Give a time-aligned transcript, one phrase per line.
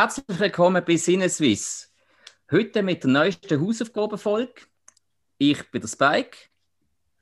[0.00, 1.92] Herzlich willkommen bei Sinneswiss.
[2.52, 4.62] Heute mit der neuesten Hausaufgabenfolge.
[5.38, 6.38] Ich bin der Spike.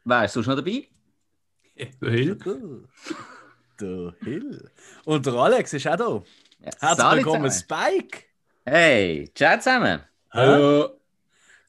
[0.04, 0.86] Wer ist sonst noch dabei?
[1.74, 2.36] Der Hill.
[3.80, 4.70] Der Hill.
[5.06, 6.22] Und der Alex ist auch da.
[6.66, 7.94] Ja, Herzlich willkommen, zusammen.
[7.94, 8.24] Spike.
[8.66, 10.02] Hey, ciao zusammen.
[10.32, 10.95] Hallo.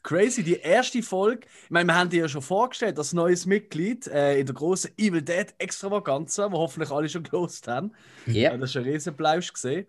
[0.08, 1.46] Crazy, die erste Folge.
[1.64, 4.90] Ich meine, wir haben dir ja schon vorgestellt, das neues Mitglied äh, in der großen
[4.96, 7.92] Evil Dead Extravaganza, wo hoffentlich alle schon gelost haben.
[8.24, 8.52] Ja.
[8.52, 8.56] Ja.
[8.56, 9.86] Das ist ein Riesenplausch gesehen.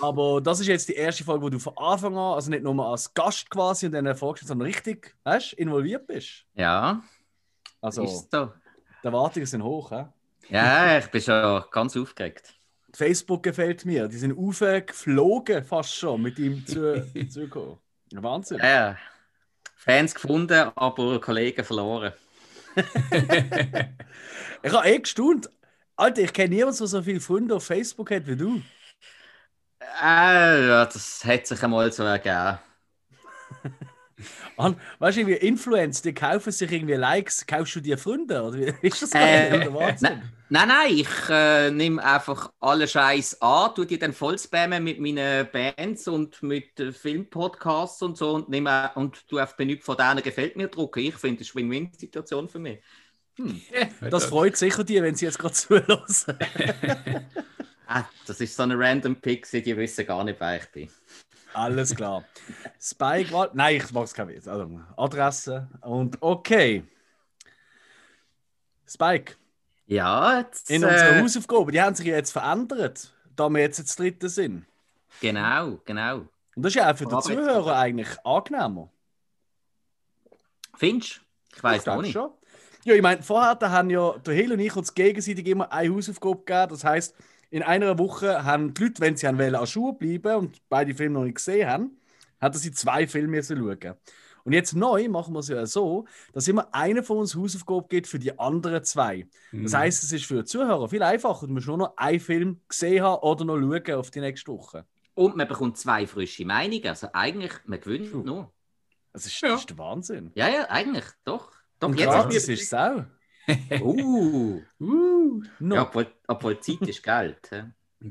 [0.00, 2.84] Aber das ist jetzt die erste Folge, wo du von Anfang an, also nicht nur
[2.84, 6.44] als Gast quasi und dann vorgestellt, sondern richtig weißt, involviert bist.
[6.54, 7.04] Ja,
[7.80, 8.50] Also, ist so.
[9.04, 9.90] die Erwartungen sind hoch.
[9.90, 10.04] He?
[10.52, 12.56] Ja, ich bin schon ganz aufgeregt.
[12.92, 14.08] Facebook gefällt mir.
[14.08, 17.78] Die sind aufgeflogen fast schon mit ihm zu, zugekommen.
[18.14, 18.58] Wahnsinn.
[18.58, 18.96] Ja,
[19.84, 22.12] Fans gefunden, aber Kollegen verloren.
[24.62, 25.50] Ich habe eh gestaunt.
[25.96, 28.62] Alter, ich kenne niemanden, der so viele Freunde auf Facebook hat wie du.
[29.80, 32.58] Äh, ja, das hat sich einmal so ergeben.
[34.56, 38.42] An, weißt du, wie Influencer, die kaufen sich irgendwie Likes, kaufst du dir Freunde?
[38.42, 40.22] Oder wie ist das Äh, Wahnsinn?
[40.48, 45.00] Nein, nein, ich äh, nehme einfach alle Scheiß an, tue die dann voll spammen mit
[45.00, 49.96] meinen Bands und mit äh, Filmpodcasts und so und nehme und du auf Benüt von
[49.96, 51.00] denen gefällt mir drucken.
[51.00, 52.80] Ich finde, das ist eine Win-Win-Situation für mich.
[54.08, 56.04] Das freut sicher die, wenn sie jetzt gerade zuhören.
[57.86, 60.90] Ah, das ist so eine random Pixie, die wissen gar nicht, wer ich bin.
[61.54, 62.24] Alles klar.
[62.80, 64.48] Spike, nein, ich mag es kein Witz.
[64.48, 66.84] Also, Adresse und okay.
[68.86, 69.34] Spike,
[69.86, 73.78] Ja, jetzt, in unserer äh, Hausaufgabe, die haben sich ja jetzt verändert, da wir jetzt
[73.78, 74.66] das dritte sind.
[75.20, 76.26] genau, genau.
[76.56, 78.90] Und das ist ja auch für den Zuhörer eigentlich angenehmer.
[80.76, 81.20] Findest?
[81.54, 82.12] Ich weiß auch nicht.
[82.12, 82.30] schon.
[82.84, 86.38] Ja, ich meine, vorher haben ja der Hill und ich uns gegenseitig immer eine Hausaufgabe
[86.38, 86.68] gegeben.
[86.68, 87.16] Das heisst,
[87.54, 91.14] in einer Woche haben die Leute, wenn sie wollen, an Schuhe bleiben und beide Filme
[91.20, 91.98] noch nicht gesehen haben,
[92.40, 93.94] hatten sie zwei Filme müssen schauen.
[94.42, 98.08] Und jetzt neu machen wir es ja so, dass immer einer von uns Hausaufgabe gibt
[98.08, 99.26] für die anderen zwei.
[99.52, 99.76] Das Mhm.
[99.78, 101.46] heisst, es ist für die Zuhörer viel einfacher.
[101.46, 104.84] Du musst nur noch einen Film gesehen haben oder noch schauen auf die nächste Woche.
[105.14, 106.88] Und man bekommt zwei frische Meinungen.
[106.88, 108.24] Also eigentlich, man gewinnt True.
[108.24, 108.52] nur.
[109.12, 109.50] Das ist, Ja.
[109.50, 110.32] das ist der Wahnsinn.
[110.34, 111.52] Ja, ja, eigentlich, doch.
[111.78, 113.04] Doch, Und jetzt gratis ist es auch.
[113.80, 115.74] Uh, Uh, no.
[115.74, 117.38] ja, obwohl, obwohl Zeit ist Geld.
[117.50, 117.64] hä?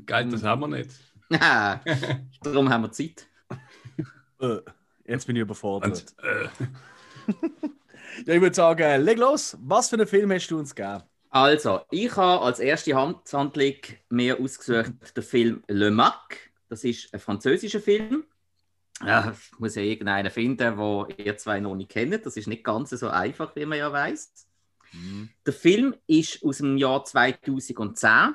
[0.06, 0.90] Geil, das haben wir nicht.
[1.40, 1.80] Ah,
[2.42, 3.26] Darum haben wir Zeit.
[4.40, 4.58] Äh,
[5.06, 6.04] jetzt bin ich überfordert.
[6.18, 6.48] Und, äh,
[8.26, 9.56] Ja, ich würde sagen, leg los.
[9.60, 11.02] Was für einen Film hast du uns gegeben?
[11.30, 13.74] Also, ich habe als erste Handhandlung
[14.08, 16.52] mir ausgesucht den Film Le Mac.
[16.68, 18.24] Das ist ein französischer Film.
[19.04, 22.24] Ja, ich muss ja irgendeinen finden, wo ihr zwei noch nicht kennt.
[22.24, 24.46] Das ist nicht ganz so einfach, wie man ja weiß.
[25.46, 28.34] Der Film ist aus dem Jahr 2010.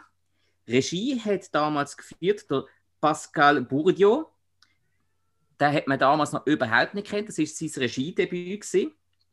[0.68, 2.66] Regie hat damals geführt der
[3.02, 4.26] Pascal Bourdieu.
[5.60, 7.28] Den hat man damals noch überhaupt nicht kennt.
[7.30, 8.92] Das ist sein Regiedebüt gewesen.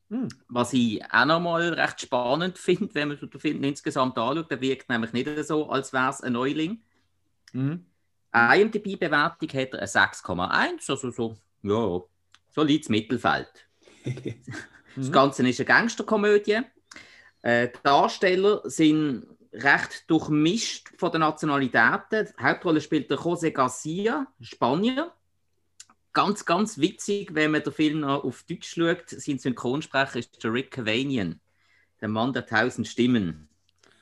[0.08, 0.28] Hm.
[0.48, 4.50] Was ich auch noch mal recht spannend finde, wenn man den Film insgesamt anschaut.
[4.50, 6.80] Der wirkt nämlich nicht so, als wäre es ein Neuling.
[7.52, 7.84] Mhm.
[8.32, 12.02] IMDb-Bewertung hat er eine 6,1, also so, ja,
[12.52, 13.48] solides Mittelfeld.
[14.94, 15.12] Das Mhm.
[15.12, 16.60] Ganze ist eine Gangsterkomödie.
[17.46, 22.28] Äh, die Darsteller sind recht durchmischt von den Nationalitäten.
[22.38, 25.12] Die Hauptrolle spielt der José Garcia, Spanier.
[26.12, 29.08] Ganz, ganz witzig, wenn man den Film noch auf Deutsch schaut.
[29.10, 31.38] Sein Synchronsprecher ist der Rick Cavanian,
[32.00, 33.48] der Mann der tausend Stimmen.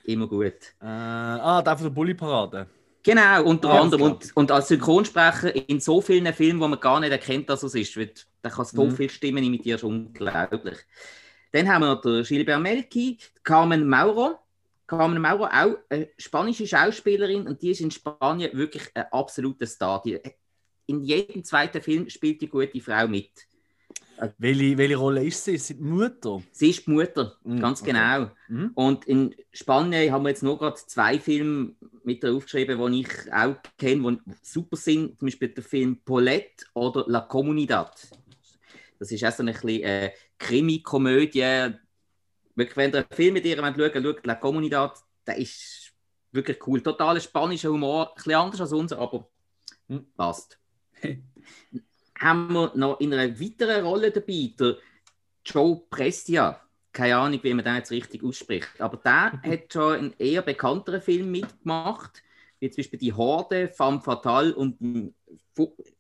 [0.05, 0.75] Immer gut.
[0.81, 2.67] Äh, ah, der von der Bulli-Parade.
[3.03, 4.03] Genau, unter Ah, anderem.
[4.13, 7.75] Und, und als Synchronsprecher in so vielen Filmen, wo man gar nicht erkennt, dass es
[7.75, 7.95] ist.
[7.99, 8.11] Weil
[8.43, 8.97] Der kann so Mhm.
[8.97, 10.79] viele Stimmen imitieren, ist unglaublich.
[11.55, 14.41] Dann haben wir noch den Gilbert Melki, Carmen Mauro.
[14.89, 20.03] Carmen Mauro, auch eine spanische Schauspielerin und die ist in Spanien wirklich ein absoluter Star.
[20.05, 20.19] Die,
[20.87, 23.31] in jedem zweiten Film spielt die gute Frau mit.
[24.39, 25.55] Welche, welche Rolle ist sie?
[25.55, 26.43] Ist sie die Mutter?
[26.51, 28.31] Sie ist die Mutter, Mhm, ganz genau.
[28.49, 28.73] Mhm.
[28.75, 33.33] Und in Spanien haben wir jetzt nur gerade zwei Filme mit ihr aufgeschrieben, die ich
[33.33, 35.21] auch kenne, die super sind.
[35.21, 37.93] Zum Beispiel der Film Paulette oder La Comunidad.
[39.05, 41.75] Das ist auch so eine bisschen, äh, Krimi-Komödie.
[42.55, 45.93] Wirklich, wenn ihr einen Film mit ihr schaut, schaut La Comunidad, der ist
[46.33, 46.81] wirklich cool.
[46.81, 49.29] Total spanischer Humor, ein bisschen anders als unser, aber
[49.89, 50.07] Mhm.
[50.17, 50.59] passt.
[52.19, 54.79] haben wir noch in einer weiteren Rolle dabei, der
[55.45, 56.63] Joe Prestia.
[56.95, 58.81] Keine Ahnung, wie man den jetzt richtig ausspricht.
[58.81, 62.23] Aber der hat schon einen eher bekannteren Film mitgemacht,
[62.59, 65.15] wie zum Beispiel Die Horde, Femme Fatale und ein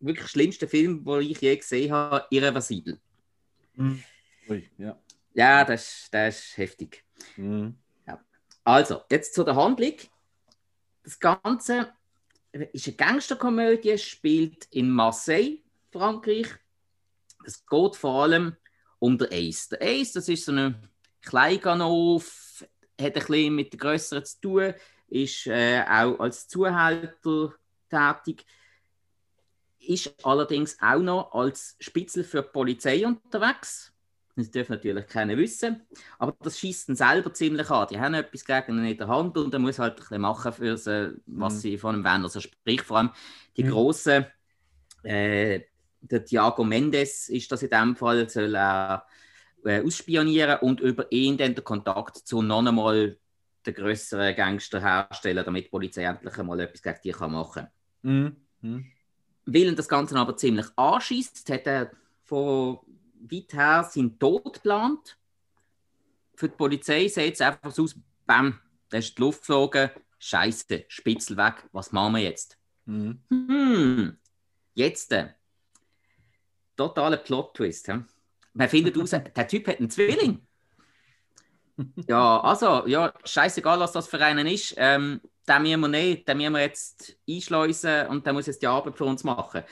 [0.01, 2.99] wirklich schlimmster Film, den ich je gesehen habe, Irreversibel.
[4.49, 4.99] Ui, ja.
[5.35, 7.05] Ja, das, ist- das ist heftig.
[7.37, 7.77] Mhm.
[8.67, 9.95] Also, jetzt zu der Handlung.
[11.03, 11.93] Das Ganze
[12.73, 15.59] ist eine Gangsterkomödie, spielt in Marseille,
[15.93, 16.47] Frankreich.
[17.45, 18.57] Es geht vor allem
[19.01, 19.69] um den Ace.
[19.69, 20.77] Der Ace, das ist so ein
[21.21, 22.65] Kleinganov,
[22.99, 24.75] hat ein bisschen mit den Grösseren zu tun,
[25.09, 27.53] ist äh, auch als Zuhälter
[27.91, 28.47] tätig,
[29.89, 33.93] ist allerdings auch noch als Spitzel für die Polizei unterwegs.
[34.37, 35.83] Das dürfen natürlich keiner wissen.
[36.19, 37.87] Aber das schießt ihn selber ziemlich an.
[37.91, 40.53] Die haben etwas gegen ihn in der Hand und er muss halt ein bisschen machen,
[40.53, 41.61] für sie, was Mhm.
[41.61, 42.23] sie von ihm wollen.
[42.25, 43.11] Also sprich vor allem
[43.57, 43.69] die Mhm.
[43.71, 44.27] grossen,
[45.03, 45.61] äh,
[46.01, 49.07] der Thiago Mendes ist das in dem Fall, soll er
[49.65, 53.19] äh, ausspionieren und über ihn dann den Kontakt zu noch einmal
[53.67, 57.69] den grösseren Gangster herstellen, damit die Polizei endlich einmal etwas gegen die kann machen kann.
[58.03, 58.94] Mhm.
[59.47, 61.91] Ihn das Ganze aber ziemlich anschießt, hat er
[62.25, 62.79] von
[63.31, 65.19] weit her seinen Tod geplant.
[66.35, 67.95] Für die Polizei sieht es einfach so aus,
[68.27, 68.59] bam,
[68.89, 72.59] da ist die Luft geflogen, Scheiße, Spitzel weg, was machen wir jetzt?
[72.87, 73.21] Mhm.
[73.29, 74.17] Hm,
[74.75, 75.13] jetzt.
[75.13, 75.29] Äh,
[76.77, 77.91] totaler Plot-Twist.
[78.55, 80.47] Man findet raus, der Typ hat einen Zwilling.
[82.09, 84.75] Ja, also, ja, scheißegal, was das für einen ist.
[84.77, 88.67] Ähm, den müssen wir nicht, den müssen wir jetzt einschleusen und der muss jetzt die
[88.67, 89.63] Arbeit für uns machen.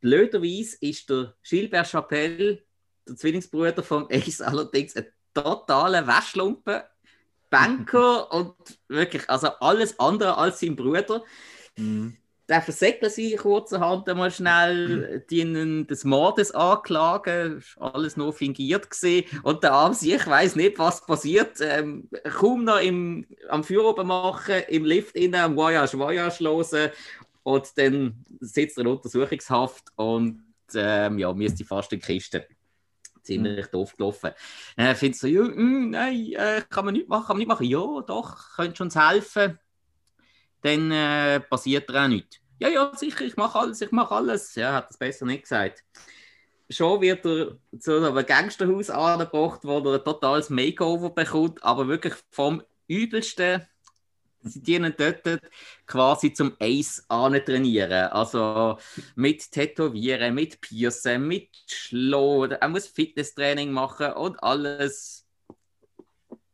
[0.00, 2.62] Blöderweise ist der Gilbert Chapelle,
[3.08, 6.82] der Zwillingsbruder von Ace, allerdings ein totaler Waschlumpen,
[7.50, 8.54] Banker und
[8.88, 11.24] wirklich, also alles andere als sein Bruder
[11.78, 12.16] Mhm.
[12.48, 18.88] Der versäckelt sie kurzerhand einmal schnell, die ihn des Mordes anklagen, ist alles nur fingiert
[18.88, 24.04] gesehen und der Arm ich weiß nicht, was passiert, ähm, kaum noch im, am Führer
[24.04, 26.90] machen, im Lift innen am Voyage Voyage hören
[27.42, 30.42] und dann sitzt er in Untersuchungshaft und
[30.74, 32.46] ähm, ja, müsste fast in die Kiste.
[33.22, 34.30] Ziemlich doof gelaufen.
[34.76, 37.66] Äh, findest du, ja, mm, nein, äh, kann man nicht machen, kann man nicht machen.
[37.66, 39.58] Ja, doch, könnte uns helfen
[40.62, 42.38] dann äh, passiert er auch nichts.
[42.58, 44.54] Ja, ja, sicher, ich mache alles, ich mache alles.
[44.54, 45.84] Ja, hat das besser nicht gesagt.
[46.70, 52.14] Schon wird er zu einem Gangsterhaus angebracht, wo er ein totales Makeover bekommt, aber wirklich
[52.30, 53.62] vom Übelsten.
[54.42, 55.22] Sie dienen dort
[55.86, 58.10] quasi zum Ace trainieren.
[58.10, 58.78] Also
[59.16, 62.52] mit Tätowieren, mit Piercen, mit Schlagen.
[62.52, 65.26] Er muss Fitnesstraining machen und alles.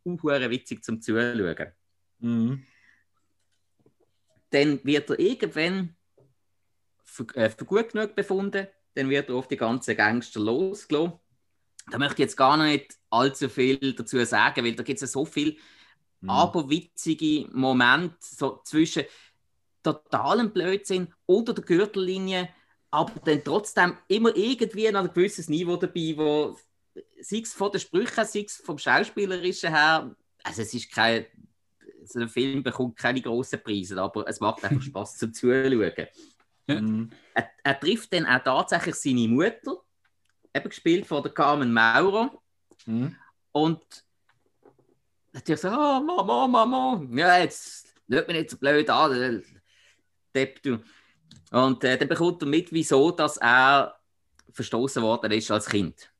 [0.03, 1.71] Unhure witzig zum Zuschauen
[2.19, 2.65] Mhm.
[4.53, 5.95] Dann wird er irgendwann
[7.03, 11.13] für, äh, für gut genug befunden, dann wird er auf die ganzen Gangster losgelassen.
[11.91, 15.07] Da möchte ich jetzt gar nicht allzu viel dazu sagen, weil da gibt es ja
[15.07, 15.55] so viele
[16.21, 16.29] Mhm.
[16.29, 19.03] aberwitzige Momente so zwischen
[19.83, 22.49] totalem Blödsinn oder der Gürtellinie,
[22.91, 26.57] aber dann trotzdem immer irgendwie an ein gewisses Niveau dabei, wo
[27.21, 31.25] sei es von den Sprüchen, sei es vom Schauspielerischen her, also es ist kein,
[32.05, 35.91] so ein Film bekommt keine grossen Preise, aber es macht einfach Spaß zum Zuschauen.
[36.67, 37.09] Mhm.
[37.33, 39.81] Er, er trifft dann auch tatsächlich seine Mutter,
[40.53, 42.41] eben gespielt von der Carmen Mauro.
[42.85, 43.15] Mhm.
[43.51, 44.05] Und
[45.31, 49.41] natürlich so, oh, Mama, Mama, ja, jetzt schaut mich nicht so blöd an, äh,
[50.33, 50.79] Depp, du.
[51.51, 53.95] Und äh, dann bekommt er mit, wieso dass er
[54.51, 56.11] verstoßen worden ist als Kind.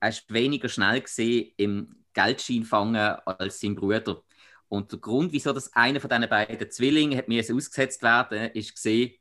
[0.00, 4.22] Er war weniger schnell gesehen im Geldschein fangen als sein Bruder.
[4.70, 8.72] Und der Grund, wieso das einer von diesen beiden Zwillingen hat mir ausgesetzt werden, ist
[8.72, 9.14] gesehen,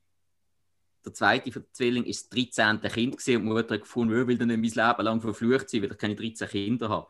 [1.03, 2.81] der zweite von den Zwillingen ist das 13.
[2.81, 5.67] Kind gewesen und die Mutter hat gefunden, «Ja, will dann nicht mein Leben lang verflucht
[5.67, 7.07] sein, weil ich keine 13 Kinder habe.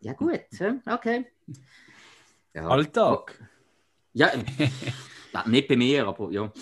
[0.00, 0.40] Ja gut,
[0.86, 1.26] okay.
[2.52, 2.68] Ja.
[2.68, 3.40] Alltag.
[4.12, 4.30] Ja,
[5.32, 6.52] ja, nicht bei mir, aber ja.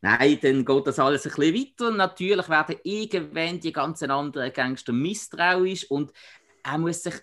[0.00, 1.90] Nein, dann geht das alles ein bisschen weiter.
[1.92, 6.12] Natürlich werden irgendwann die ganzen anderen Gangster misstrauisch und
[6.64, 7.14] er muss sich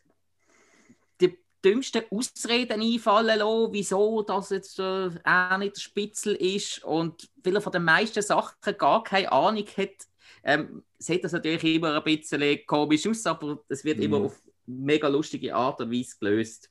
[1.64, 7.56] dümmsten Ausreden einfallen lassen, wieso das jetzt äh, er nicht der Spitzel ist und weil
[7.56, 10.08] er von den meisten Sachen gar keine Ahnung hat,
[10.44, 14.04] ähm, sieht das natürlich immer ein bisschen komisch aus, aber es wird Mhm.
[14.04, 16.70] immer auf mega lustige Art und Weise gelöst.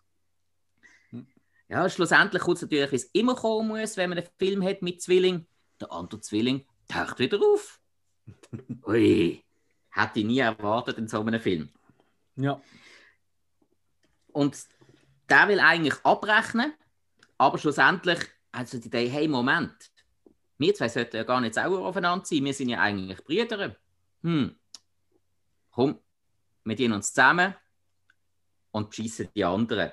[1.69, 4.83] Ja, schlussendlich kommt es natürlich, wie es immer kommen muss, wenn man einen Film hat
[4.83, 5.47] mit Zwilling.
[5.81, 7.81] Der andere Zwilling taucht wieder auf.
[8.87, 9.43] Ui,
[9.91, 11.69] hätte ich nie erwartet in so einem Film.
[12.37, 12.61] Ja.
[14.33, 14.57] Und
[15.29, 16.75] der will eigentlich abrechnen,
[17.39, 18.19] aber schlussendlich
[18.53, 19.91] hat so die Idee, hey, Moment,
[20.59, 23.77] wir zwei sollten ja gar nicht sauer aufeinander sein, wir sind ja eigentlich Brüder.
[24.23, 24.57] Hm,
[25.71, 25.99] komm,
[26.65, 27.55] wir dienen uns zusammen
[28.71, 29.93] und beschissen die anderen.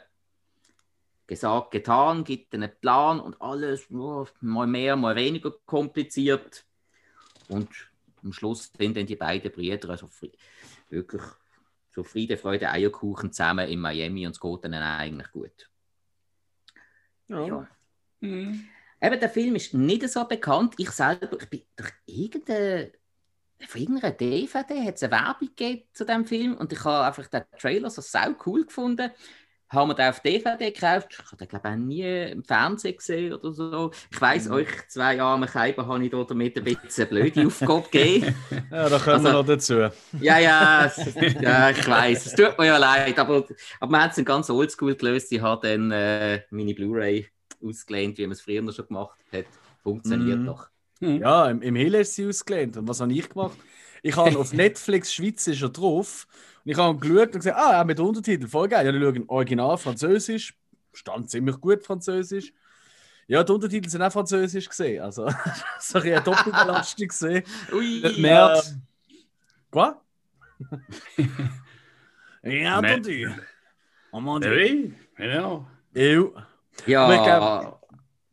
[1.28, 6.66] Gesagt, getan, gibt einen Plan und alles oh, mal mehr, mal weniger kompliziert.
[7.48, 7.70] Und
[8.24, 10.10] am Schluss sind dann die beiden Brüder also
[10.90, 11.22] wirklich
[11.94, 15.70] so Friede, Freude, Eierkuchen zusammen in Miami und es geht ihnen eigentlich gut.
[17.28, 17.46] Ja.
[17.46, 17.68] Ja.
[18.22, 18.68] Mhm.
[19.02, 20.76] Eben, der Film ist nicht so bekannt.
[20.78, 22.92] Ich selber, ich bin durch irgendeine,
[23.68, 27.28] von irgendeiner DVD hat es eine Werbung gegeben zu diesem Film und ich habe einfach
[27.28, 29.12] den Trailer so sau cool gefunden.
[29.74, 31.08] Haben wir den auf DVD gekauft?
[31.12, 33.92] Ich habe den, glaube ich, auch nie im Fernsehen gesehen oder so.
[34.12, 34.54] Ich weiss, Mhm.
[34.54, 38.36] euch zwei armen Keiber habe ich da damit ein bisschen eine blöde Aufgabe gegeben.
[38.72, 39.74] Ja, da kommen wir Also- noch dazu.
[40.22, 42.26] Ja, ja, es, ja ich weiß.
[42.28, 43.46] Es tut mir ja leid, aber,
[43.80, 45.32] aber wir haben es ganz oldschool gelöst.
[45.32, 47.28] Ich habe dann äh, meine Blu-ray
[47.64, 49.46] ausgelehnt, wie man es früher schon gemacht hat.
[49.82, 50.46] Funktioniert Mhm.
[50.46, 50.68] doch.
[51.00, 52.78] Ja, im, im Hill ist sie ausgelehnt.
[52.78, 53.58] Und was habe ich gemacht?
[54.04, 56.28] Ich habe auf Netflix Schweiz ist er drauf.
[56.66, 58.86] Und ich habe geschaut und gesagt, ah, ja, mit Untertitel, voll geil.
[58.86, 60.56] Ja, ich schaue Original Französisch.
[60.94, 62.54] Stand ziemlich gut Französisch.
[63.28, 65.02] Ja, die Untertitel sind auch Französisch gesehen.
[65.04, 65.30] Also,
[65.80, 67.44] so ein eine Doppelbelastung gesehen.
[67.72, 68.72] Ui, März.
[68.72, 68.82] Ähm,
[69.72, 69.94] Quoi?
[72.44, 73.32] ja, entendu.
[74.12, 74.52] Oh mon Dieu.
[74.52, 75.66] Oui, genau.
[75.96, 76.32] Ew.
[76.86, 77.80] ja,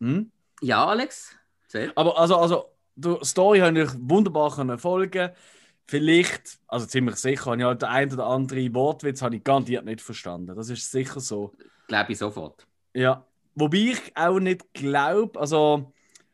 [0.01, 0.31] Hm?
[0.61, 1.35] ja, Alex.
[1.65, 1.93] Erzähl.
[1.95, 5.31] Aber also, also, die Story habe ich wunderbar können folgen.
[5.87, 9.85] Vielleicht, also ziemlich sicher, habe ich halt den einen oder anderen Wortwitz habe ich garantiert
[9.85, 10.55] nicht verstanden.
[10.55, 11.53] Das ist sicher so.
[11.89, 12.67] Glaube ich sofort.
[12.95, 13.27] Ja.
[13.57, 15.93] Wobei ich auch nicht glaube, also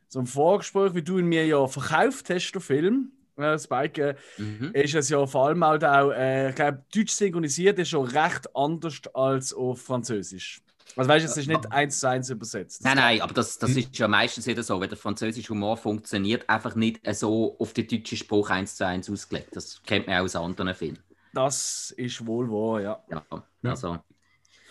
[0.08, 4.14] so ein Vorgespräch, wie du ihn mir ja verkauft hast, der Film, äh, Spike, äh,
[4.40, 4.70] Mhm.
[4.74, 8.54] ist es ja vor allem halt auch, äh, ich glaube, deutsch synchronisiert ist schon recht
[8.54, 10.60] anders als auf Französisch.
[10.94, 12.84] Also weißt du, es ist nicht eins zu eins übersetzt.
[12.84, 13.78] Nein, nein, aber das, das Hm.
[13.78, 17.86] ist ja meistens wieder so, wenn der französische Humor funktioniert, einfach nicht so auf den
[17.88, 19.48] deutschen Spruch eins zu eins ausgelegt.
[19.54, 20.98] Das kennt man auch aus anderen Filmen.
[21.32, 23.04] Das ist wohl wahr, ja.
[23.10, 23.22] Ja,
[23.62, 23.70] Ja.
[23.70, 23.98] also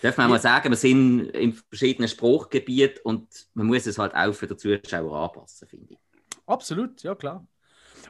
[0.02, 4.34] darf man mal sagen, wir sind in verschiedenen Spruchgebieten und man muss es halt auch
[4.34, 5.98] für den Zuschauer anpassen, finde ich.
[6.48, 7.46] Absolut, ja klar.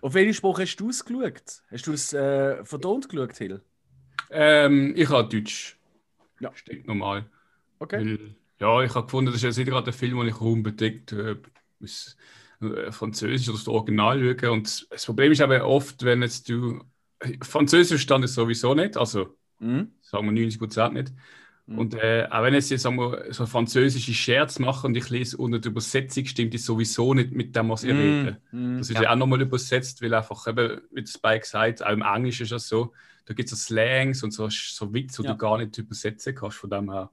[0.02, 1.64] Auf welchen Spruch hast du es geschaut?
[1.72, 3.62] Hast du es äh, verdont geschaut, Hill?
[4.30, 5.78] Ähm, ich habe Deutsch.
[6.40, 6.52] Ja.
[6.54, 7.26] Steht normal.
[7.86, 7.98] Okay.
[8.20, 11.12] Weil, ja, ich habe gefunden, das ist jetzt nicht gerade ein Film, den ich unbedingt
[11.12, 11.36] äh,
[11.80, 12.18] muss,
[12.62, 14.52] äh, Französisch oder das Original schaue.
[14.52, 16.82] Und das Problem ist aber oft, wenn jetzt du.
[17.42, 19.94] Französisch stand es sowieso nicht, also Mhm.
[20.02, 21.14] sagen wir 90 Prozent nicht.
[21.66, 21.80] Mhm.
[21.80, 25.38] Und äh, auch wenn jetzt, jetzt sagen wir, so französische Scherz machen und ich lese
[25.38, 28.38] unter der Übersetzung, stimmt das sowieso nicht mit dem, was ich rede.
[28.52, 28.78] Mhm.
[28.80, 29.04] Das ist Ja.
[29.04, 32.52] ja, auch nochmal übersetzt, weil einfach eben, wie das Spike sagt, auch im Englischen ist
[32.52, 32.94] es so,
[33.26, 35.34] da gibt es so Slangs und so, so Witze, die Ja.
[35.34, 37.10] du gar nicht übersetzen kannst, von dem her.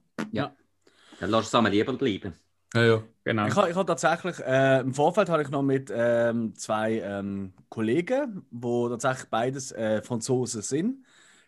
[1.19, 2.33] Dann lass es einmal lieber bleiben.
[2.73, 3.47] Ja, ja, genau.
[3.47, 7.53] Ich habe ich hab tatsächlich, äh, im Vorfeld habe ich noch mit ähm, zwei ähm,
[7.69, 11.05] Kollegen, wo tatsächlich beides äh, Franzosen sind,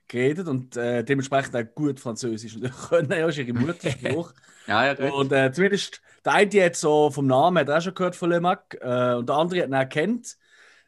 [0.07, 2.57] geredet und äh, dementsprechend auch gut Französisch
[2.89, 3.11] können.
[3.11, 4.33] Ja, ist ihre Muttersprache.
[4.67, 5.11] Ja, ja, gut.
[5.13, 8.31] und äh, zumindest der eine hat so vom Namen hat er auch schon gehört von
[8.31, 10.37] Le Mac äh, und der andere hat ihn auch kennt.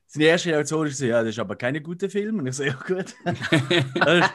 [0.08, 2.40] Seine erste Reaktion ist, so, ja, das ist aber keine gute Film.
[2.40, 3.16] Und ich so, ja gut.
[4.06, 4.34] das, ist-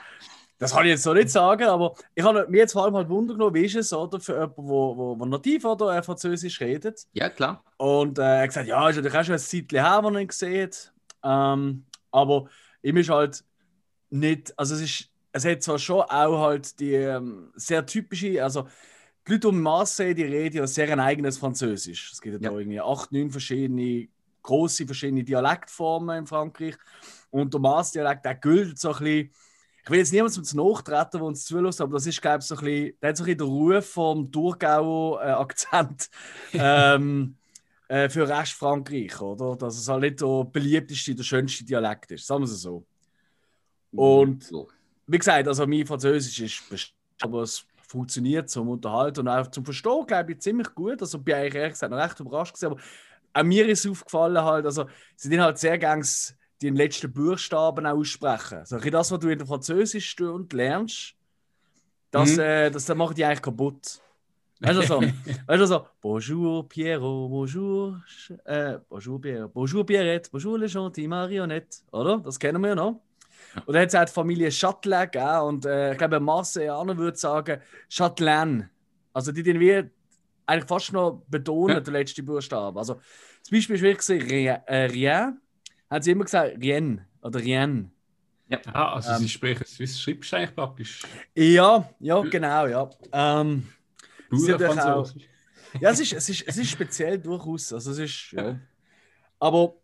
[0.63, 3.09] das kann ich jetzt so nicht sagen, aber ich habe mir jetzt vor allem halt
[3.09, 6.61] Wunder genommen, wie ist es oder, für jemanden, wo, wo, wo nativ oder äh, Französisch
[6.61, 7.05] redet.
[7.13, 7.65] ja, klar.
[7.79, 10.21] Und äh, er hat gesagt, ja, ist natürlich auch schon ein Zeitchen her, wo er
[10.21, 10.93] ihn gesehen hat.
[11.25, 12.49] Ähm, aber
[12.83, 13.45] ihm ist halt
[14.11, 18.69] nicht, also es ist, es hat zwar schon auch halt die ähm, sehr typische, also
[19.27, 22.13] die Leute um Marseille, die reden ja sehr ein eigenes Französisch.
[22.13, 22.59] Es gibt ja, da Ja.
[22.61, 24.09] irgendwie acht, neun verschiedene,
[24.43, 26.77] große verschiedene Dialektformen in Frankreich.
[27.31, 29.31] Und der Mars-Dialekt, der gilt so ein bisschen,
[29.85, 32.55] ich will jetzt niemandem zu nachtreten, der uns zulässt, aber das ist, glaube ich, so
[32.57, 36.11] ein bisschen, der hat so ein bisschen den Ruf vom Thurgau-Akzent
[36.53, 37.37] ähm,
[37.89, 39.57] äh, für Rest Frankreich, oder?
[39.57, 42.85] Dass es halt nicht der beliebteste, der schönste Dialekt ist, sagen wir es so.
[43.93, 44.51] Und-.
[45.07, 49.65] Wie gesagt, also mein Französisch ist best- aber es funktioniert zum Unterhalten und auch zum
[49.65, 51.01] Verstehen, glaube ich, ziemlich gut.
[51.03, 52.81] Also bin eigentlich ehrlich gesagt noch recht überrascht gewesen, aber
[53.35, 54.87] auch mir ist aufgefallen halt, also
[55.17, 56.03] sie sind halt sehr gerne
[56.63, 58.65] den letzten Buchstaben aussprechen.
[58.65, 61.15] So, bisschen das, was du in der Französischstunde lernst,
[62.11, 62.41] das, Mhm.
[62.41, 64.01] äh, das, das macht die eigentlich kaputt.
[64.61, 65.01] Weißt du so?
[65.47, 65.87] weißt du so?
[66.01, 68.03] Bonjour Pierrot, bonjour,
[68.45, 72.19] äh, bonjour Pierre, bonjour Pierrette, bonjour le gentil Marionnette, oder?
[72.19, 73.01] Das kennen wir ja noch.
[73.67, 77.19] Und dann hat es auch die Familie Châtelain gegeben und äh, ich glaube, Marseille würde
[77.19, 78.69] sagen Châtelain.
[79.13, 79.91] Also die den wir
[80.47, 81.81] eigentlich fast noch betonen, Ja.
[81.81, 82.79] der letzte Buchstabe.
[82.79, 82.95] Also
[83.43, 85.41] zum Beispiel ist wirklich rien, äh, rien,
[85.93, 87.93] haben sie immer gesagt rien oder rien.
[88.73, 89.19] Ah, also Ähm.
[89.19, 91.03] sie sprechen, wie schreibst du eigentlich praktisch?
[91.35, 92.91] Ja, ja, genau, ja.
[93.13, 93.69] Ähm,
[94.31, 95.11] Sie hat auch-.
[95.81, 97.73] Ja, es ist, es ist, es ist speziell durchaus.
[97.73, 98.59] Also es ist, ja.
[99.39, 99.75] Aber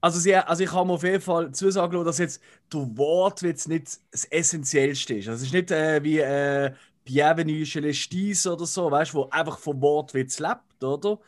[0.00, 2.42] also, sie, also ich habe mir auf jeden Fall zusagen lassen, dass jetzt
[2.72, 5.28] der Wortwitz nicht das Essentiellste ist.
[5.28, 6.72] Also es ist nicht äh, wie äh,
[7.04, 11.18] Bienvenue chez les Stis oder so, weißt du, wo einfach vom Wortwitz lebt, oder?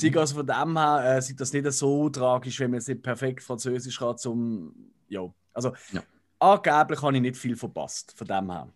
[0.00, 3.02] Sie also von dem her äh, sieht das nicht so tragisch, wenn man jetzt nicht
[3.02, 4.72] perfekt Französisch kann zum.
[5.08, 5.22] Ja.
[5.52, 6.02] Also Ja.
[6.38, 8.68] angeblich habe ich nicht viel verpasst, von dem her.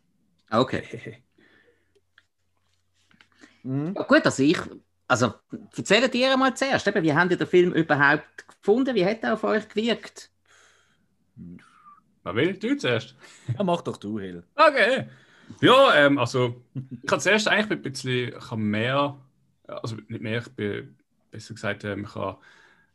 [0.50, 1.22] Okay.
[3.64, 3.94] Mhm.
[3.96, 4.58] Ja, gut, also ich,
[5.06, 5.34] Also,
[5.76, 8.94] erzählt ihr mal zuerst, eben, wie habt ihr den Film überhaupt gefunden?
[8.96, 10.32] Wie hat er auf euch gewirkt?
[12.24, 12.54] Wer will?
[12.58, 13.14] Du zuerst.
[13.56, 14.42] Ja, mach doch du, Hill.
[14.56, 15.08] Okay.
[15.60, 19.16] Ja, ähm, also ich habe zuerst eigentlich ein bisschen ich habe mehr,
[19.68, 20.96] also nicht mehr, ich bin
[21.32, 22.38] besser gesagt, ähm, ich habe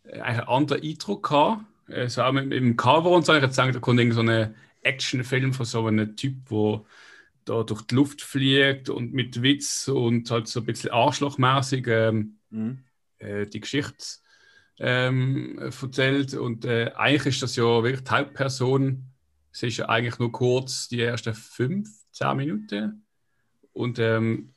[0.06, 1.66] äh, einen anderen Eindruck gehabt.
[1.90, 3.34] Äh, so auch mit, mit dem Cover und so.
[3.36, 6.82] Ich gesagt, da kommt irgend so ein Actionfilm von so einem Typ, der
[7.46, 12.34] da durch die Luft fliegt und mit Witz und halt so ein bisschen arschlochmäßig ähm,
[12.50, 12.84] Mhm.
[13.20, 14.06] äh, die Geschichte
[14.80, 16.34] ähm, erzählt.
[16.36, 19.04] Und äh, eigentlich ist das ja wirklich die Hauptperson.
[19.52, 23.06] Es ist ja eigentlich nur kurz die ersten fünf, zehn Minuten.
[23.74, 24.54] Und ähm,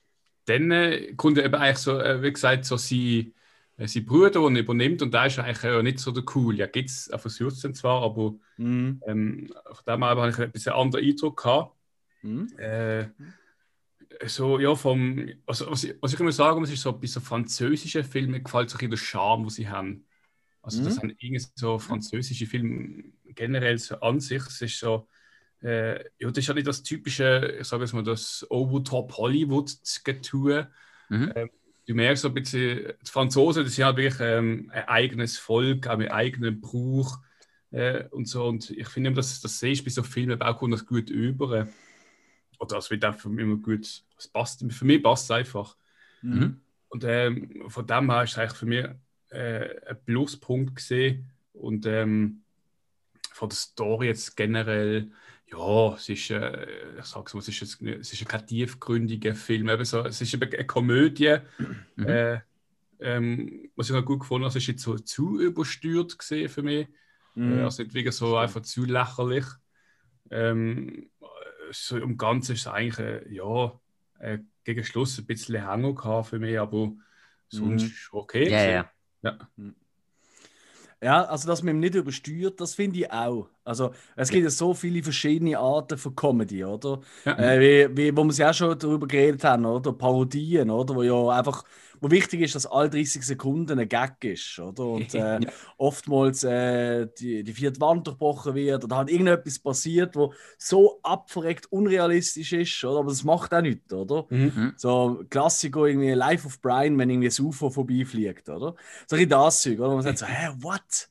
[0.47, 3.33] dann äh, kommt eben eigentlich so, äh, wie gesagt, so sie, äh,
[3.89, 5.03] sein Bruder und übernimmt.
[5.03, 6.57] Und da ist eigentlich äh, nicht so der cool.
[6.57, 9.01] Ja, gibt es, es dann zwar, aber Mhm.
[9.07, 11.77] ähm, von dem her habe ich ein bisschen anderen Eindruck gehabt.
[12.23, 12.49] Mhm.
[12.59, 13.07] Äh,
[14.27, 17.21] so, ja, vom, also, was, ich, was ich immer sagen muss, ist so, bei so
[17.21, 20.05] französischen Filmen gefällt so ein bisschen der Charme, den sie haben.
[20.63, 21.01] Also, das Mhm.
[21.01, 24.43] sind irgendwie so französische Filme generell so an sich.
[24.47, 25.09] Es ist so,
[25.63, 30.69] äh, ja, das ist ja nicht das typische, ich sage jetzt mal, das Over-Top Hollywood-Getue.
[31.09, 31.33] Mhm.
[31.87, 35.87] Du merkst so ein bisschen, die Franzosen, das sind halt wirklich ähm, ein eigenes Volk,
[35.87, 37.19] auch mit eigenem Brauch
[37.71, 38.47] äh, und so.
[38.47, 41.69] Und ich finde, das, das sehe ich bei so Filmen auch kommt das gut über.
[42.59, 45.77] Oder das wird einfach immer gut, es passt, für mich passt es einfach.
[46.23, 46.61] Mhm.
[46.89, 48.87] Und ähm, von dem her ist es eigentlich für mich
[49.31, 51.31] äh, ein Pluspunkt gesehen.
[51.53, 52.43] Und ähm,
[53.33, 55.11] von der Story jetzt generell,
[55.53, 59.69] ja, es ist, äh, ich sag's mal, es ist, es ist kein tiefgründiger Film.
[59.69, 61.39] Eben so, es ist eine Komödie.
[61.97, 62.09] Mhm.
[62.09, 62.41] Äh,
[63.01, 66.89] ähm, was ich noch gut gefunden habe, es ist jetzt so zu übersteuert für mich.
[67.35, 67.59] Mhm.
[67.59, 69.45] Äh, also nicht wirklich so einfach zu lächerlich.
[70.31, 71.11] Ähm,
[71.73, 73.79] so im Ganzen ist es eigentlich, äh, ja,
[74.19, 76.93] äh, gegen Schluss ein bisschen Hänger gehabt für mich, aber
[77.49, 78.19] sonst Mhm.
[78.19, 78.49] okay.
[78.51, 78.91] Ja, gewesen.
[79.23, 79.39] ja.
[81.03, 83.49] Ja, also dass man ihm nicht übersteuert, das finde ich auch.
[83.65, 87.01] Also es gibt ja so viele verschiedene Arten von Comedy, oder?
[87.25, 87.39] Ja.
[87.39, 89.95] Äh, wie, wie, wo wir ja auch schon darüber geredet haben, oder?
[89.95, 90.95] Parodien, oder?
[90.95, 91.65] Wo ja einfach,
[92.01, 94.85] wo wichtig ist, dass alle 30 Sekunden ein Gag ist, oder?
[94.85, 95.41] Und äh,
[95.77, 101.71] oftmals äh, die, die vierte Wand durchbrochen wird oder halt irgendetwas passiert, wo so abverreckt
[101.71, 103.01] unrealistisch ist, oder?
[103.01, 104.27] Aber das macht auch nichts, oder?
[104.31, 104.73] Mhm.
[104.77, 108.75] So Klassiker irgendwie Life of Brian, wenn irgendwie ein UFO vorbeifliegt, oder?
[109.07, 109.95] So ein bisschen das Zeug, oder?
[109.95, 111.09] Man sagt so, hä, what?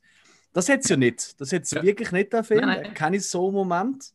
[0.53, 1.39] Das hätte es ja nicht.
[1.39, 1.83] Das hätte es Ja.
[1.83, 2.61] wirklich nicht, der Film.
[2.61, 2.93] Nein, nein.
[2.93, 4.11] Keine so Moment.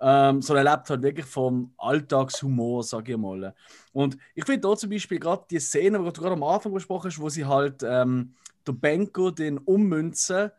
[0.00, 3.54] Ähm, sondern er lebt halt wirklich vom Alltagshumor, sage ich mal.
[3.92, 7.10] Und ich finde da zum Beispiel gerade die Szene, die du gerade am Anfang besprochen
[7.10, 8.34] hast, wo sie halt ähm,
[8.66, 10.50] der Benko den ummünzen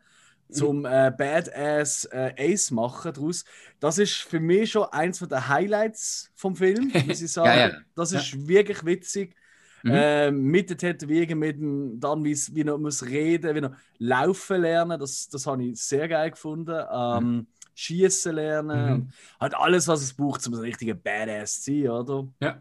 [0.50, 3.44] zum äh, Badass äh, Ace machen daraus.
[3.78, 7.48] Das ist für mich schon eins von den Highlights vom Film, muss ich sagen.
[7.58, 7.74] Ja, ja.
[7.94, 9.36] Das ist wirklich witzig.
[9.82, 9.90] Mhm.
[9.94, 14.60] Äh, mit der Tätowierung, mit dem, dann wie's- wie er muss reden, wie er laufen
[14.60, 16.78] lernen, das, das habe ich sehr geil gefunden.
[16.92, 17.46] Ähm,
[17.80, 18.92] Schießen lernen, Mhm.
[19.02, 22.28] und halt alles, was es braucht, um ein richtiger Badass zu sein, oder?
[22.40, 22.58] Ja.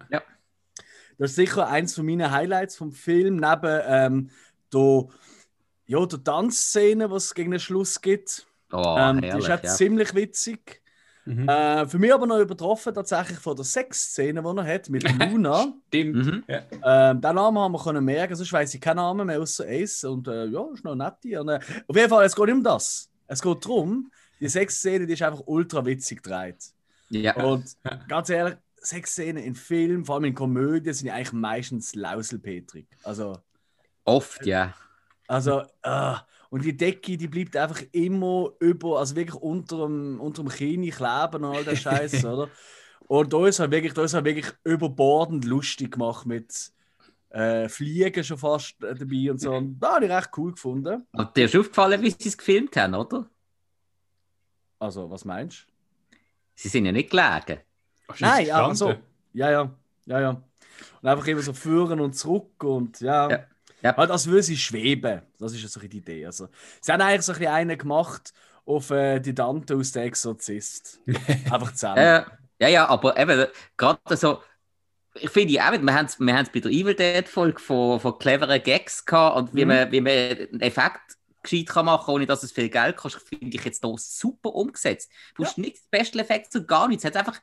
[1.17, 4.29] Das ist sicher eins von meinen Highlights vom Film, neben ähm,
[4.73, 5.07] der,
[5.87, 8.47] ja, der Tanzszene, was es gegen den Schluss gibt.
[8.71, 9.69] Oh, ähm, die herrlich, ist auch ja.
[9.69, 10.81] ziemlich witzig.
[11.25, 11.49] Mhm.
[11.49, 15.73] Äh, für mich aber noch übertroffen tatsächlich von der Sexszene, die er hat mit Luna.
[15.87, 16.15] Stimmt.
[16.15, 16.43] Mhm.
[16.47, 16.61] Ja.
[17.11, 20.05] Ähm, den Namen haben wir können merken, sonst weiß ich keinen Namen mehr außer Ace.
[20.05, 21.15] Und äh, ja, ist noch nett.
[21.37, 23.09] Und, äh, auf jeden Fall, es geht nicht um das.
[23.27, 26.57] Es geht darum, die Sexszene, die ist einfach ultra witzig gedreht.
[27.09, 27.35] Ja.
[27.35, 27.75] Und
[28.07, 32.87] ganz ehrlich, Sexszenen in Filmen, vor allem in Komödien, sind ja eigentlich meistens Lauselpetrig.
[33.03, 33.37] Also,
[34.05, 34.73] Oft, ja.
[35.27, 36.15] also, äh,
[36.49, 40.89] und die Decke, die bleibt einfach immer über, also wirklich unter dem, unter dem Kinn
[40.89, 42.49] kleben und all der Scheiß, oder?
[43.07, 46.71] Und da ist halt wirklich, da ist halt wirklich überbordend lustig gemacht mit
[47.29, 49.53] äh, Fliegen schon fast äh, dabei und so.
[49.53, 51.05] Und da habe ich recht cool gefunden.
[51.11, 53.29] Und dir ist aufgefallen, wie sie es gefilmt haben, oder?
[54.79, 55.71] Also, was meinst du?
[56.55, 57.59] Sie sind ja nicht gelegen.
[58.07, 58.89] Du Nein, ja, also,
[59.33, 60.29] ja, ja, ja, ja.
[61.01, 63.29] Und einfach immer so führen und zurück und ja.
[63.29, 63.47] Ja,
[63.81, 63.95] ja.
[63.97, 65.21] Halt, als würde sie schweben.
[65.39, 66.25] Das ist ja so die Idee.
[66.25, 66.49] Also,
[66.81, 68.33] sie haben eigentlich so ein bisschen einen gemacht
[68.65, 71.01] auf äh, die Dante aus der Exorzist.
[71.49, 71.97] Einfach zusammen.
[71.97, 72.23] Äh,
[72.61, 74.41] ja, ja, aber eben, gerade so,
[75.15, 78.17] ich finde ja auch, wir haben es wir haben's bei der Evil Dead-Folge von, von
[78.19, 79.67] cleveren Gags gehabt und wie, Mhm.
[79.67, 83.55] man, wie man einen Effekt gescheit kann machen ohne dass es viel Geld kostet, finde
[83.55, 85.11] ich jetzt hier super umgesetzt.
[85.35, 87.03] Du hast nicht Special Effects und gar nichts.
[87.03, 87.41] Es hat einfach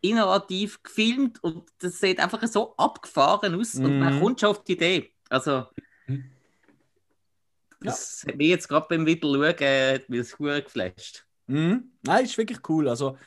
[0.00, 4.20] innovativ gefilmt und das sieht einfach so abgefahren aus und man Mhm.
[4.20, 5.10] kommt schon auf die Idee.
[5.30, 5.66] Also,
[7.80, 11.26] das hat mich jetzt gerade beim Wiederschauen äh, hat mich das geflasht.
[11.46, 11.92] Mhm.
[12.02, 12.88] Nein, ist wirklich cool.
[12.88, 13.18] Also,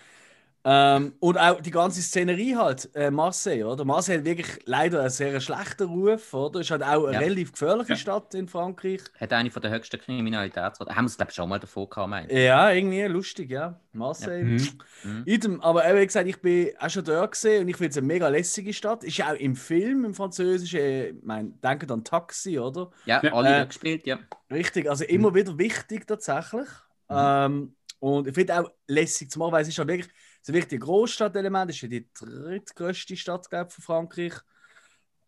[0.69, 3.85] Ähm, und auch die ganze Szenerie halt, äh, Marseille, oder?
[3.85, 6.59] Marseille hat wirklich leider einen sehr schlechten Ruf, oder?
[6.59, 7.19] Ist halt auch eine Ja.
[7.19, 7.95] relativ gefährliche Ja.
[7.95, 9.01] Stadt in Frankreich.
[9.17, 10.93] Hat eine von der höchsten Kriminalitätsraten.
[10.93, 12.31] Haben wir es, glaube ich, schon mal davor gehabt.
[12.31, 13.79] Ja, irgendwie lustig, ja.
[13.93, 14.43] Marseille.
[14.43, 14.67] Mhm.
[15.03, 15.23] Mhm.
[15.25, 17.97] Idem, aber eben, wie gesagt, ich bin auch schon da gesehen und ich finde es
[17.97, 19.05] eine mega lässige Stadt.
[19.05, 22.91] Ist ja auch im Film, im Französischen, äh, ich meine, denkt an Taxi, oder?
[23.05, 23.31] Ja, Ja.
[23.33, 24.19] alle Äh, gespielt, ja.
[24.51, 26.67] Richtig, also immer wieder wichtig tatsächlich.
[27.09, 30.09] Ähm, und ich finde auch lässig zu machen, weil es ist ja wirklich
[30.53, 34.33] wirklich ein Großstadtelement, ist ja die drittgrößte Stadt, glaube ich, von Frankreich.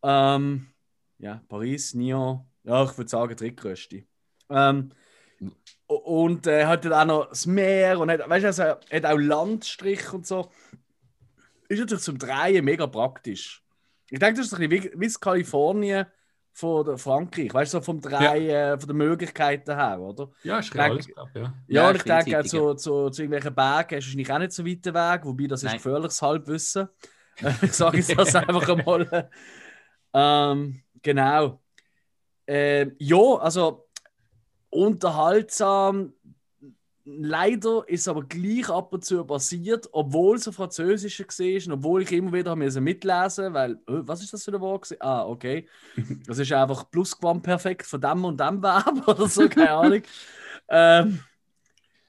[0.03, 0.67] Ähm,
[1.17, 4.03] ja, Paris, Nyon, ja, ich würde sagen drittgrößte.
[4.49, 4.91] Ähm,
[5.87, 10.11] und äh, hat dann auch noch das Meer und hat, weißt also, hat auch Landstrich
[10.13, 10.51] und so.
[11.67, 13.63] Ist natürlich zum Drehen mega praktisch.
[14.09, 16.05] Ich denke, das ist ein bisschen wie, wie das Kalifornien
[16.51, 20.29] von Frankreich, weißt du, so vom Drehen, äh, von den Möglichkeiten her, oder?
[20.43, 21.25] Ja, ist klar, ja.
[21.35, 24.51] Ja, Ja, und ich denke, auch zu, zu, zu irgendwelchen Bergen ist wahrscheinlich auch nicht
[24.51, 25.77] so weit Weg, wobei das ist Nein.
[25.77, 26.89] gefährliches Halbwissen.
[27.61, 29.29] ich sage jetzt das einfach einmal.
[30.13, 31.61] Ähm, genau.
[32.47, 33.87] Ähm, ja, also
[34.69, 36.13] unterhaltsam.
[37.17, 41.79] Leider ist es aber gleich ab und zu passiert, obwohl es ein Französischer war und
[41.79, 44.95] obwohl ich immer wieder mitlesen weil, äh, was ist das für ein Wort?
[44.99, 45.67] Ah, okay.
[46.27, 50.01] Das ist einfach Plusquamperfekt von dem und dem Verb oder so, keine Ahnung.
[50.69, 51.19] ähm,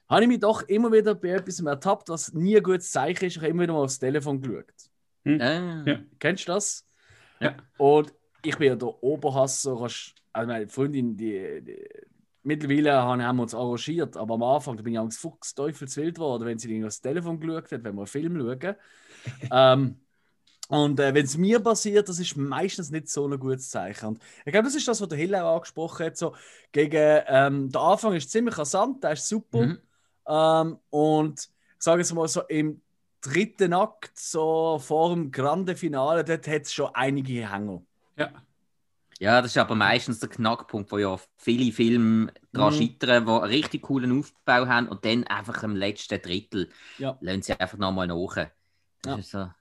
[0.09, 3.37] habe ich mich doch immer wieder bei etwas ertappt, was nie ein gutes Zeichen ist.
[3.37, 4.73] Ich habe immer wieder mal aufs Telefon geschaut.
[5.23, 5.99] Äh, Ja.
[6.19, 6.85] Kennst du das?
[7.39, 7.55] Ja.
[7.77, 9.79] Und ich bin ja der Oberhasser.
[9.79, 11.87] Also meine Freundin, die, die
[12.43, 16.57] mittlerweile haben wir uns arrangiert, aber am Anfang bin ich Angst Fuchs Teufelswild geworden, wenn
[16.57, 18.75] sie aufs Telefon geschaut hat, wenn wir einen Film schauen.
[19.51, 19.95] ähm,
[20.71, 24.05] und äh, wenn es mir passiert, das ist meistens nicht so ein gutes Zeichen.
[24.05, 26.15] Und ich glaube, das ist das, was der Hill auch angesprochen hat.
[26.15, 26.33] So,
[26.71, 29.65] gegen, ähm, der Anfang ist ziemlich rasant, der ist super.
[29.65, 29.79] Mhm.
[30.27, 31.49] Ähm, und ich
[31.83, 32.81] sage jetzt mal so, im
[33.19, 37.81] dritten Akt, so vor dem Grande Finale, dort hat es schon einige Hänger.
[38.15, 38.31] Ja.
[39.21, 42.73] Ja, das ist aber meistens der Knackpunkt, wo ja viele Filme daran Mhm.
[42.73, 47.17] scheitern, die einen richtig coolen Aufbau haben und dann einfach im letzten Drittel Ja.
[47.19, 48.35] lassen sie einfach nochmal nach.
[48.35, 48.51] Das
[49.05, 49.17] Ja.
[49.17, 49.51] ist so,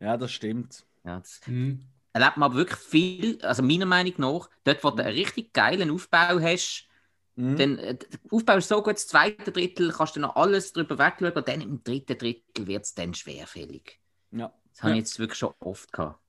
[0.00, 0.84] Ja, das stimmt.
[1.04, 1.80] ja, das Mhm.
[2.12, 5.90] erlebt man aber wirklich viel, also meiner Meinung nach, dort, wo du einen richtig geilen
[5.90, 6.88] Aufbau hast,
[7.36, 7.56] Mhm.
[7.56, 10.98] dann, äh, der Aufbau ist so gut, das zweite Drittel kannst du noch alles drüber
[10.98, 14.00] wegschauen und dann im dritten Drittel wird es dann schwerfällig.
[14.30, 14.52] ja.
[14.72, 14.96] Das habe Ja.
[14.96, 16.21] ich jetzt wirklich schon oft gehabt.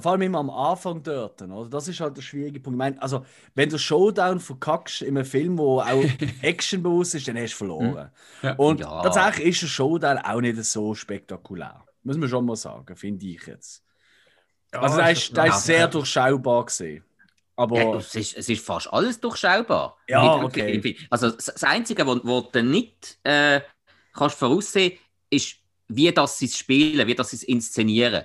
[0.00, 1.40] Vor allem immer am Anfang dort.
[1.42, 1.68] Oder?
[1.70, 2.76] Das ist halt der schwierige Punkt.
[2.76, 6.04] Ich meine, also, wenn du Showdown verkackst in einem Film, wo auch
[6.42, 8.10] Action bewusst ist, dann hast du verloren.
[8.42, 8.54] Ja.
[8.56, 9.02] Und Ja.
[9.02, 11.82] tatsächlich ist der Showdown auch nicht so spektakulär.
[12.02, 13.82] Muss man schon mal sagen, finde ich jetzt.
[14.72, 17.04] Ja, Also, da ist da ist sehr durchschaubar gesehen.
[17.56, 17.78] Aber.
[17.78, 19.96] Ja, es, ist, es ist fast alles durchschaubar.
[20.08, 20.96] Ja, okay.
[21.10, 23.60] Also das Einzige, was du nicht äh,
[24.12, 24.98] kannst voraussehen
[25.30, 25.56] ist,
[25.88, 28.24] wie das sie es spielen, wie das sie es inszenieren.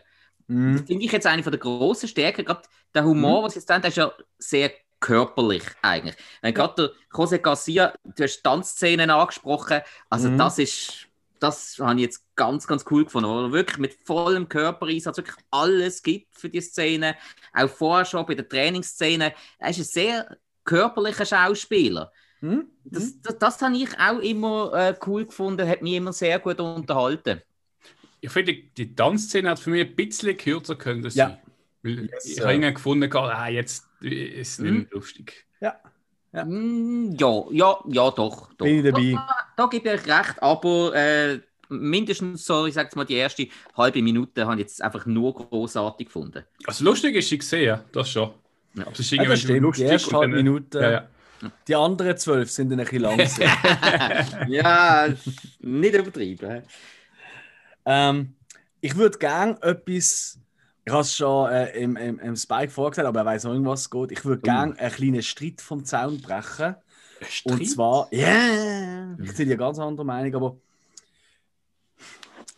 [0.52, 0.74] Mhm.
[0.78, 2.46] Das finde ich jetzt eine von der grossen Stärken.
[2.46, 6.16] Gerade der Humor, was sie jetzt haben, der ist ja sehr körperlich eigentlich.
[6.42, 10.38] Wenn gerade der José Garcia, du hast Tanzszenen angesprochen, also Mhm.
[10.38, 11.08] das ist,
[11.40, 15.38] das habe ich jetzt ganz, ganz cool gefunden, wo er wirklich mit vollem Körpereinsatz wirklich
[15.50, 17.16] alles gibt für die Szene.
[17.54, 19.34] Auch vorher schon bei der Trainingsszene.
[19.58, 22.12] Er ist ein sehr körperlicher Schauspieler.
[22.42, 22.68] Mhm.
[22.84, 26.60] Das, das, das habe ich auch immer äh, cool gefunden, hat mich immer sehr gut
[26.60, 27.42] unterhalten.
[28.22, 31.32] Ich finde, die, Tanzszene hat für mich ein bisschen kürzer können sein.
[31.32, 31.40] Ja.
[31.84, 34.78] Weil Yes, ich habe irgendwie gefunden, ah, jetzt ist es nicht Mhm.
[34.78, 35.46] mehr lustig.
[35.60, 35.76] Ja.
[36.34, 36.46] Ja.
[36.46, 38.50] Mm, Ja, ja, ja, doch.
[38.54, 38.66] doch.
[38.66, 39.12] Bin ich dabei.
[39.14, 43.48] Da, da gebe ich euch recht, aber äh, mindestens so, ich sage mal, die erste
[43.76, 46.44] halbe Minute habe ich jetzt einfach nur großartig gefunden.
[46.66, 48.30] Also lustig ist sie gesehen, das schon.
[48.76, 48.84] Ja.
[48.84, 49.56] Aber es ist Ja, irgendwie das stimmt.
[49.58, 50.80] Die lustig erste halbe Minute.
[50.80, 51.08] Ja, ja.
[51.68, 53.48] Die anderen zwölf sind dann ein bisschen langsam.
[54.48, 55.08] ja,
[55.60, 56.62] nicht übertrieben.
[57.86, 58.36] Ähm,
[58.80, 60.40] ich würde gerne etwas.
[60.84, 63.90] Ich habe es schon äh, im, im, im Spike vorgesagt, aber er weiß noch irgendwas
[63.90, 64.12] geht.
[64.12, 66.76] Ich würde gerne einen kleinen Streit vom Zaun brechen.
[67.20, 67.70] Und Streit?
[67.70, 70.58] zwar, ja, yeah, ich sehe ja ganz andere Meinung, aber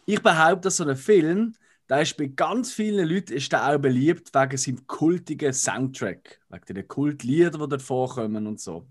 [0.06, 1.54] ich behaupte, dass so ein Film,
[1.90, 6.76] der ist bei ganz vielen Leuten ist der auch beliebt wegen seinem kultigen Soundtrack, wegen
[6.76, 8.86] den Kultlieder, die dort vorkommen und so.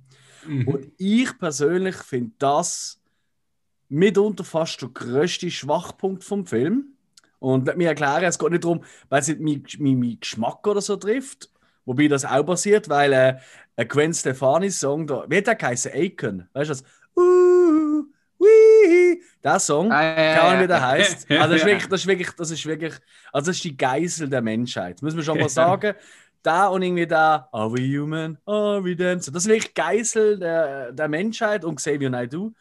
[0.47, 0.69] Mhm.
[0.69, 3.02] Und ich persönlich finde das
[3.93, 6.95] mitunter fast der grösste Schwachpunkt vom Film.
[7.39, 10.81] Und mir erklären, es geht nicht darum, weil es nicht meinen mein, mein Geschmack oder
[10.81, 11.51] so trifft,
[11.85, 13.37] wobei das auch passiert, weil äh,
[13.77, 15.93] ein Gwen Stefani-Song, da, wie hat der geheißen?
[15.93, 16.49] Aiken.
[16.53, 16.85] Weißt du das?
[17.17, 18.05] Uh,
[18.39, 21.27] wii, der Song, Ah, ja, keine Ahnung, wie der heißt.
[21.31, 22.95] Also das ist wirklich, das ist wirklich, das ist wirklich,
[23.33, 25.95] also das ist die Geisel der Menschheit, muss man schon mal sagen.
[26.45, 28.39] da und irgendwie da, Are we human?
[28.47, 29.35] Are we dancing?
[29.35, 32.53] Das ist wirklich Geisel der, der Menschheit und Xavier Naidoo.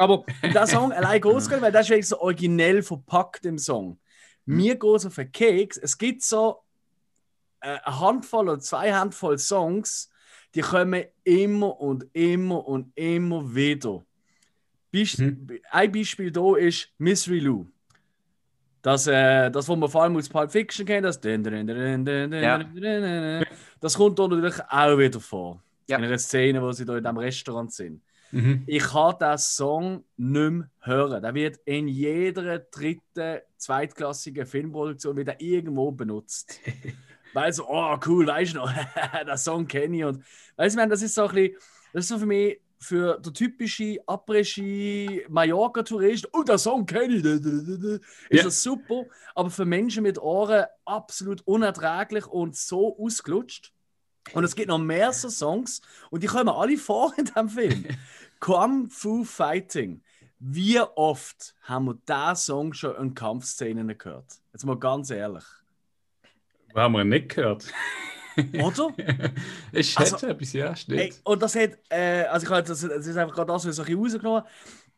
[0.00, 3.98] Aber der Song allein groß gehen, weil das ist wirklich so originell verpackt im Song.
[4.46, 6.60] Mir geht auf den Keks, es gibt so
[7.60, 10.10] äh, eine Handvoll oder zwei Handvoll Songs,
[10.54, 14.02] die kommen immer und immer und immer wieder.
[14.90, 15.60] Beist Mhm.
[15.70, 17.66] Ein Beispiel da ist Misery Lou.
[18.80, 21.20] Das, äh, das, was man vor allem aus Pulp Fiction kennt, das.
[21.22, 22.58] Ja.
[23.80, 25.62] Das kommt da natürlich auch wieder vor.
[25.88, 25.98] Ja.
[25.98, 28.00] In einer Szene, wo sie da in diesem Restaurant sind.
[28.32, 28.62] Mhm.
[28.66, 31.22] Ich kann diesen Song nicht mehr hören.
[31.22, 36.58] Der wird in jeder dritten, zweitklassigen Filmproduktion wieder irgendwo benutzt.
[37.34, 38.72] Weil so, oh cool, weißt du noch,
[39.26, 40.04] den Song kenne ich.
[40.04, 40.24] Und
[40.56, 41.56] weißt du, das ist so ein bisschen,
[41.92, 47.24] das ist so für mich, für den typischen Après-Ski Mallorca-Tourist, oh, den Song kenne ich,
[47.24, 48.42] ist Ja.
[48.44, 49.04] das super.
[49.34, 53.72] Aber für Menschen mit Ohren absolut unerträglich und so ausgelutscht.
[54.32, 55.80] Und es gibt noch mehr so Songs
[56.10, 57.84] und die kommen alle vor in diesem Film.
[58.40, 60.02] Kung Fu Fighting.
[60.38, 64.26] Wie oft haben wir diesen Song schon in Kampfszenen gehört?
[64.52, 65.44] Jetzt mal ganz ehrlich.
[66.72, 67.66] Wo haben wir nicht gehört?
[68.54, 68.94] Oder?
[69.72, 71.20] es Also- hätte etwas, ja, stimmt.
[71.24, 73.96] Und das hat, äh, also ich habe das, das ist einfach gerade das, was ich
[73.96, 74.48] rausgenommen habe.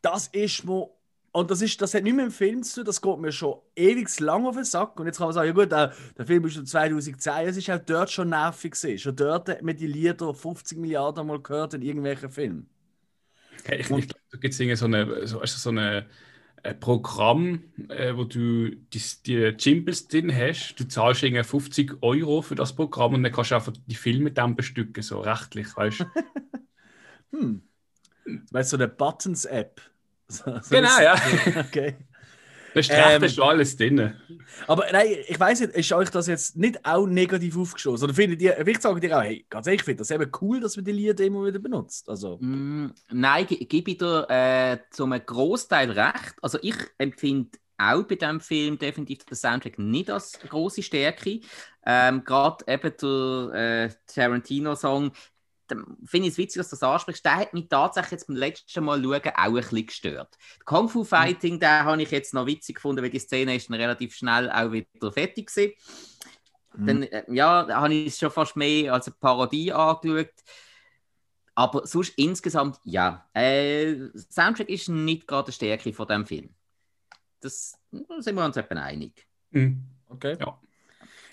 [0.01, 0.89] Das ist mir,
[1.33, 3.55] und das, ist, das hat nicht mit dem Film zu tun, das geht mir schon
[3.75, 4.99] ewig lang auf den Sack.
[4.99, 7.71] Und jetzt kann man sagen, ja gut, der, der Film ist schon 2010, es ist
[7.71, 8.99] auch dort schon nervig gewesen.
[8.99, 12.69] Schon dort hat man die Lieder 50 Milliarden Mal gehört in irgendwelchen Filmen.
[13.65, 16.05] Hey, ich, glaube, da gibt es so, eine, so, du, so eine,
[16.61, 20.75] ein Programm, äh, wo du die, die Jimbles drin hast.
[20.75, 24.31] Du zahlst irgendwie 50 Euro für das Programm und dann kannst du einfach die Filme
[24.31, 26.05] dann bestücken, so rechtlich, weißt du?
[27.31, 27.63] Hm.
[28.51, 29.81] Weißt du, so eine Buttons-App.
[30.29, 31.15] So, so Genau, ja.
[31.67, 31.97] Okay.
[32.73, 34.13] Da ist Ähm, schon alles drin.
[34.67, 38.05] Aber nein, ich weiß nicht, ist euch das jetzt nicht auch negativ aufgestoßen?
[38.05, 40.59] Oder findet ihr, ich sage dir auch, hey, ganz ehrlich, ich finde das eben cool,
[40.59, 42.09] dass man die Lieder immer wieder benutzt.
[42.09, 46.35] Also, Mm, nein, ge- gebe ich dir äh, zum Großteil recht.
[46.41, 51.39] Also ich empfinde auch bei diesem Film definitiv den Soundtrack nicht als große Stärke.
[51.85, 55.11] Ähm, Gerade eben der äh, Tarantino-Song,
[56.05, 57.23] finde ich es witzig, dass du das ansprichst.
[57.25, 60.37] Der hat mich tatsächlich jetzt beim letzten Mal schauen auch ein bisschen gestört.
[60.59, 63.69] Die Kung Fu Fighting, den habe ich jetzt noch witzig gefunden, weil die Szene ist
[63.69, 65.73] dann relativ schnell auch wieder fertig gewesen.
[66.75, 66.87] Mhm.
[66.87, 70.33] Dann, äh, ja, da habe ich es schon fast mehr als eine Parodie angeschaut.
[71.55, 73.29] Aber sonst insgesamt, ja.
[73.33, 73.95] Äh,
[74.31, 76.55] Soundtrack ist nicht gerade die Stärke von diesem Film.
[77.41, 79.27] Das da sind wir uns etwa einig.
[79.51, 79.83] Mhm.
[80.09, 80.37] okay.
[80.39, 80.59] Ja.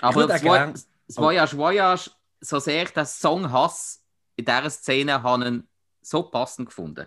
[0.00, 4.00] Aber das, das Voyage Voyage, so sehr ich den Song hasse,
[4.40, 5.68] in dieser Szene habe ich ihn
[6.02, 7.06] so passend gefunden.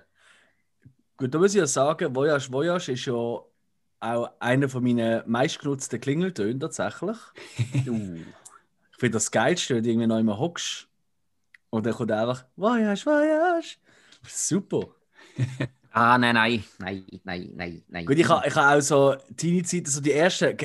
[1.17, 3.50] Gut, da muss ich ja sagen, Voyage Voyage ist ja auch
[4.39, 7.17] einer von meinen meistgenutzten Klingeltönen tatsächlich.
[7.88, 8.17] Uh.
[8.91, 10.88] Ich finde das geilste, wenn du irgendwie noch immer hockst
[11.72, 13.78] und dann kommt einfach Voyage Voyage.
[14.26, 14.88] Super.
[15.96, 18.06] Ah, nein, nein, nein, nein, nein, nein.
[18.08, 20.58] Gut, ich habe ich ha auch so Teenie-Zeiten, so die ersten,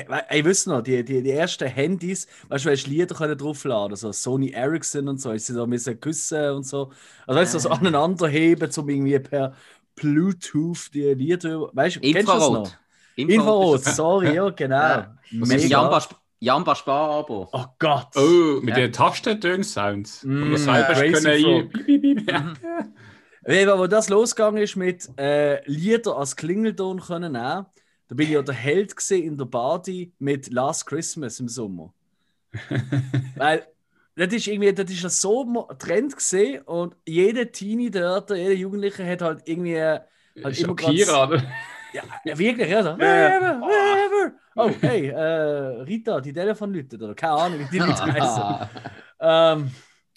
[0.43, 4.11] wisst ihr noch, die, die, die ersten Handys, weißt du, hast Lieder können draufladen, so
[4.11, 6.91] Sony Ericsson und so, sie da müssen küssen und so.
[7.27, 7.75] Also weißt du, so Ah.
[7.75, 9.53] aneinander heben, um irgendwie per
[9.95, 12.71] Bluetooth die Lieder, weißt du, kennst du das noch?
[13.15, 13.83] Infrarot.
[13.83, 14.75] Sorry, ja, genau.
[14.75, 15.15] Ja.
[15.31, 15.63] Mega.
[15.67, 16.01] Jamba,
[16.39, 17.49] Jamba Spar-Abo.
[17.51, 18.07] Oh Gott.
[18.15, 18.75] Oh, mit Ja.
[18.75, 20.23] den Tastentönen-Sounds.
[20.23, 21.69] Mm, Und das selber können
[23.49, 27.65] Weil, wo das losgegangen ist mit äh, Lieder als Klingelton können nehmen,
[28.07, 31.91] da bin ich ja der Held gesehen in der Party mit Last Christmas im Sommer.
[33.35, 33.65] Weil
[34.15, 39.03] das ist irgendwie, das ist ja so Trend gesehen und jeder Teenie dort, jeder Jugendliche
[39.03, 40.03] hat halt irgendwie halt
[40.35, 41.43] immer grad- Shakira, oder?
[41.91, 42.83] Ja, ja, wirklich, ja.
[42.83, 42.99] So.
[42.99, 44.33] Wherever, wherever.
[44.57, 48.69] Oh, hey, äh, Rita, die Telefon läutet, oder keine Ahnung, wie die Leute heißen.
[49.21, 49.71] Ähm,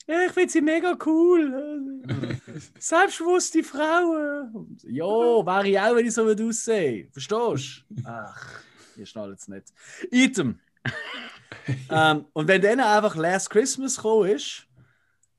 [0.06, 2.02] ja, ich finde sie mega cool.
[2.78, 4.78] Selbstbewusste Frauen.
[4.84, 7.08] Ja, wäre ich auch, wenn ich so würde aussehen.
[7.12, 8.02] Verstehst du?
[8.04, 8.60] Ach,
[8.96, 9.72] ihr schnallt es nicht.
[10.10, 10.58] Item.
[11.90, 14.66] ähm, und wenn dann einfach Last Christmas gekommen ist,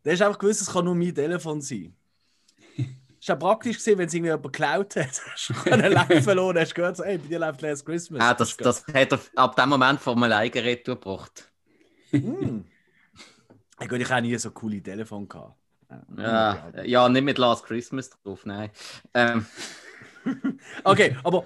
[0.04, 1.95] dann ist einfach gewusst, es kann nur mein Telefon sein.
[3.23, 5.21] Ist ja praktisch gesehen, wenn es irgendwie jemand geklaut hat.
[5.32, 8.21] Hast du einen Live verloren, hast du gehört, so, hey, bei dir läuft Last Christmas.
[8.21, 11.49] Ah, das, das hat er ab dem Moment von einem Leigerät gebracht.
[12.10, 12.65] Hm.
[13.91, 15.58] Ja, ich habe nie so coole Telefon gehabt.
[16.17, 18.72] Ja, ja, nicht mit Last Christmas drauf, nein.
[19.13, 19.46] Ähm,
[20.84, 21.46] Okay, aber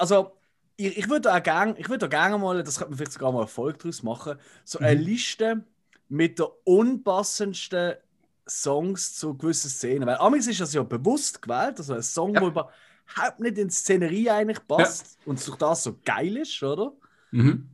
[0.00, 0.32] also
[0.76, 3.32] ich, ich würde auch gerne, ich würde auch gerne mal, das könnte man vielleicht sogar
[3.32, 5.64] mal Erfolg daraus machen, so eine Liste
[6.08, 7.94] mit den unpassendsten
[8.48, 10.06] Songs zu gewissen Szenen.
[10.06, 12.40] Weil amigs ist das ja bewusst gewählt, also ein Song, Ja.
[12.40, 16.92] der überhaupt nicht in die Szenerie eigentlich passt und durch das so geil ist, oder?
[17.30, 17.68] Mhm.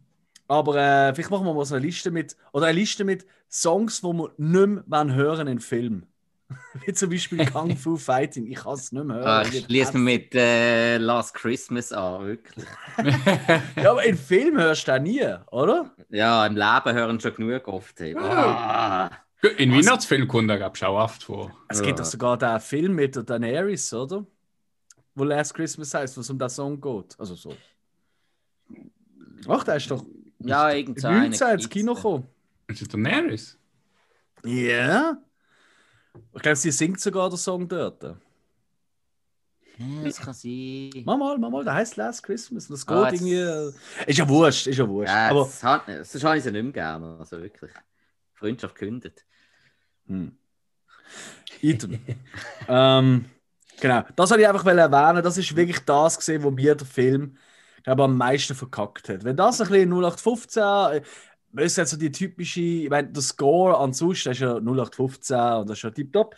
[0.48, 4.00] Aber äh, vielleicht machen wir mal so eine Liste mit, oder eine Liste mit Songs,
[4.00, 6.06] die wir nicht mehr hören in Film.
[6.86, 8.46] Wie zum Beispiel Kung Fu Fighting.
[8.46, 9.26] Ich kann es nicht mehr hören.
[9.26, 12.66] Ah, ich schließe mich mit äh, Last Christmas an, wirklich.
[13.76, 15.90] Ja, aber in Film hörst du auch nie, oder?
[16.10, 18.00] Ja, im Leben hören schon genug oft.
[18.00, 18.16] Hey.
[18.16, 19.10] Ah.
[19.58, 21.50] In Weihnachtsfilmen kommt er, glaube ich, auch oft vor.
[21.68, 24.24] Es gibt doch sogar den Film mit der Daenerys, oder?
[25.14, 27.18] Wo Last Christmas heißt, wo es um den Song geht.
[27.18, 27.54] Also so.
[29.48, 30.04] Ach, der ist doch
[30.38, 32.28] Ja, irgend so 19 eine ins Kino gekommen.
[32.72, 33.58] Ist das Daenerys?
[34.44, 35.16] Ja.
[36.34, 38.02] Ich glaube, sie singt sogar den Song dort.
[38.02, 38.16] Ja,
[40.04, 40.90] das kann sein.
[41.04, 42.68] Mach mal, mach mal, der heißt Last Christmas.
[42.68, 43.34] Das geht Ah, jetzt- irgendwie.
[43.36, 43.72] äh,
[44.10, 45.10] Ist ja wurscht, ist ja wurscht.
[45.12, 47.16] Ja, Aber das, hat, das habe ich sie nicht mehr gerne.
[47.18, 47.70] Also wirklich.
[48.34, 49.24] Freundschaft kündet.
[50.06, 50.36] Hm.
[51.62, 51.98] Item.
[52.68, 53.24] ähm,
[53.80, 55.22] genau, das wollte ich einfach erwähnen.
[55.22, 57.36] Das ist wirklich das gesehen, wo mir der Film
[57.82, 59.24] glaube, am meisten verkackt hat.
[59.24, 61.02] Wenn das ein bisschen 0815, äh,
[61.52, 64.56] das ist jetzt so die typische, ich meine, der Score an sich, das ist ja
[64.56, 66.34] 0815 und das ist ja tipptopp.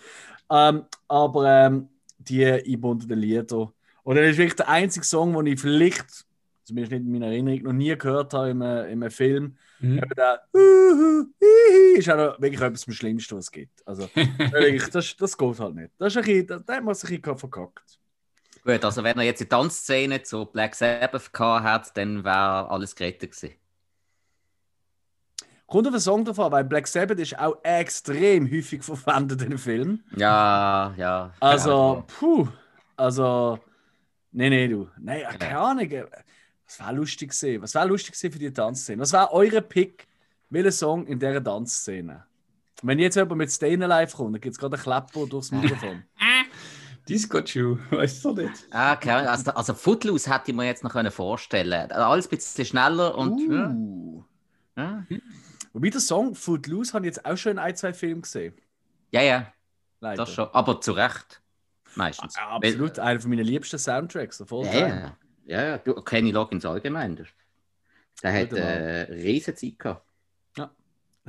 [0.50, 3.72] Ähm, aber ähm, die eingebundenen Lieder.
[4.02, 6.26] Und das ist wirklich der einzige Song, den ich vielleicht,
[6.64, 9.56] zumindest nicht in meiner Erinnerung, noch nie gehört habe in einem, in einem Film.
[9.80, 9.98] Mhm.
[9.98, 13.86] Eben der Uhu, Hihi ist auch noch wirklich etwas vom Schlimmsten, was es gibt.
[13.86, 15.90] Also, wirklich, das, das geht halt nicht.
[15.98, 17.98] Das ist ein bisschen, da, da hat man sich ein bisschen verkackt.
[18.64, 22.96] Gut, also wenn er jetzt die Tanzszene zu Black Sabbath gehabt hat, dann wäre alles
[22.96, 23.54] gerettet gewesen.
[25.66, 29.58] Kommt auf den Song davon, weil Black Sabbath ist auch extrem häufig verwendet in dem
[29.58, 30.02] Film.
[30.16, 31.32] Ja, ja.
[31.40, 32.46] Also, puh,
[32.96, 33.58] also,
[34.32, 34.88] nee, nee, du.
[34.98, 35.90] Nein, keine Ahnung.
[36.66, 37.62] Was wäre lustig gewesen?
[37.62, 39.00] Was wäre lustig gewesen für die Tanzszene?
[39.02, 40.06] Was wäre eure Pick?
[40.50, 42.24] Welcher Song in dieser Tanzszene?
[42.82, 46.04] Wenn jetzt jemand mit Stayin' Alive kommt, dann gibt es gerade einen Klepper durchs Mikrofon.
[47.08, 48.66] Disco-Chew, weißt du nicht?
[48.70, 49.28] Ah, keine Ahnung.
[49.30, 51.92] also, also Footloose hätte ich mir jetzt noch können vorstellen können.
[51.92, 53.40] Alles ein bisschen schneller und.
[53.40, 54.24] Uh.
[54.76, 55.04] Ja,
[55.74, 58.54] Wobei der Song Footloose habe ich jetzt auch schon in ein, zwei Filmen gesehen.
[59.10, 59.52] ja, ja
[60.00, 60.16] Leider.
[60.24, 60.48] das schon.
[60.52, 61.42] Aber zu Recht.
[61.96, 62.36] Meistens.
[62.36, 64.38] Ja, absolut, einer von meinen liebsten Soundtracks.
[64.38, 65.16] Der Weil, ja, ja.
[65.46, 65.78] ja, ja.
[65.78, 67.16] Du, Kenny Loggins allgemein.
[67.16, 67.26] Der,
[68.22, 70.04] der hat äh, riesen Zeit gehabt.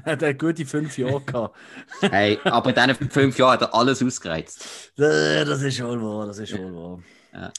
[0.03, 1.55] Er hat gute fünf Jahre gehabt.
[2.01, 4.91] Hey, aber in diesen fünf Jahren hat er alles ausgereizt.
[4.97, 6.99] Äh, Das ist wohl wahr, das ist wohl wahr.
[7.33, 7.53] Ja.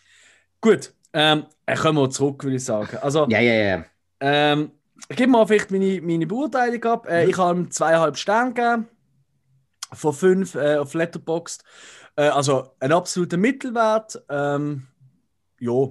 [0.61, 2.95] Gut, ähm, äh, kommen wir zurück, würde ich sagen.
[2.99, 3.85] Also, Ja, ja, ja.
[4.21, 4.71] ähm,
[5.09, 7.09] ich gebe mal vielleicht meine, meine Beurteilung ab.
[7.09, 8.89] Äh, Ich habe ihm zweieinhalb Sterne gegeben.
[9.93, 11.63] Von fünf äh, auf Letterboxd.
[12.17, 14.23] Äh, also ein absoluter Mittelwert.
[14.29, 14.87] Ähm,
[15.61, 15.89] ja,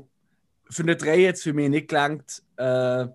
[0.70, 2.44] für eine 3 jetzt für mich nicht gelangt.
[2.58, 3.08] Äh,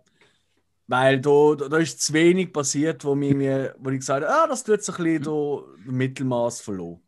[0.86, 4.46] weil da, da, da ist zu wenig passiert, wo, mir, wo ich gesagt habe, ah,
[4.48, 7.00] das tut sich ein bisschen da, das Mittelmaß verloren.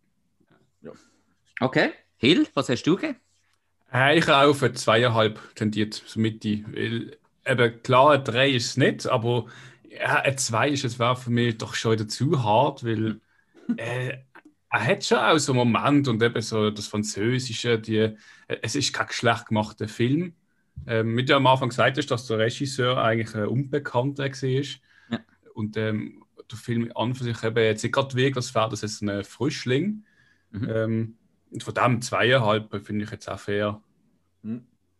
[1.60, 1.90] Okay.
[2.16, 3.18] Hill, was hast du gegeben?
[3.92, 6.64] Äh, ich habe auch auf eine zweieinhalb tendiert, so Mitte.
[6.68, 7.16] Weil,
[7.46, 9.46] eben, klar, eine 3 ist es nicht, aber
[9.88, 13.20] ja, eine 2 ist es für mich doch schon wieder zu hart, weil
[13.76, 14.18] äh,
[14.70, 18.16] er hat schon auch so einen Moment und eben so das Französische, die, äh,
[18.62, 20.34] es ist kein schlecht gemachter Film.
[20.86, 24.30] Ähm, wie du am Anfang gesagt hast, dass der Regisseur eigentlich ein Unbekannter war.
[24.30, 25.20] Ja.
[25.54, 28.80] Und ähm, der Film an für sich eben jetzt nicht gerade wirklich, das wäre das
[28.80, 30.04] jetzt ein Frischling.
[30.50, 30.70] Mhm.
[30.70, 31.14] Ähm,
[31.50, 33.82] und von dem zweieinhalb finde ich jetzt auch fair.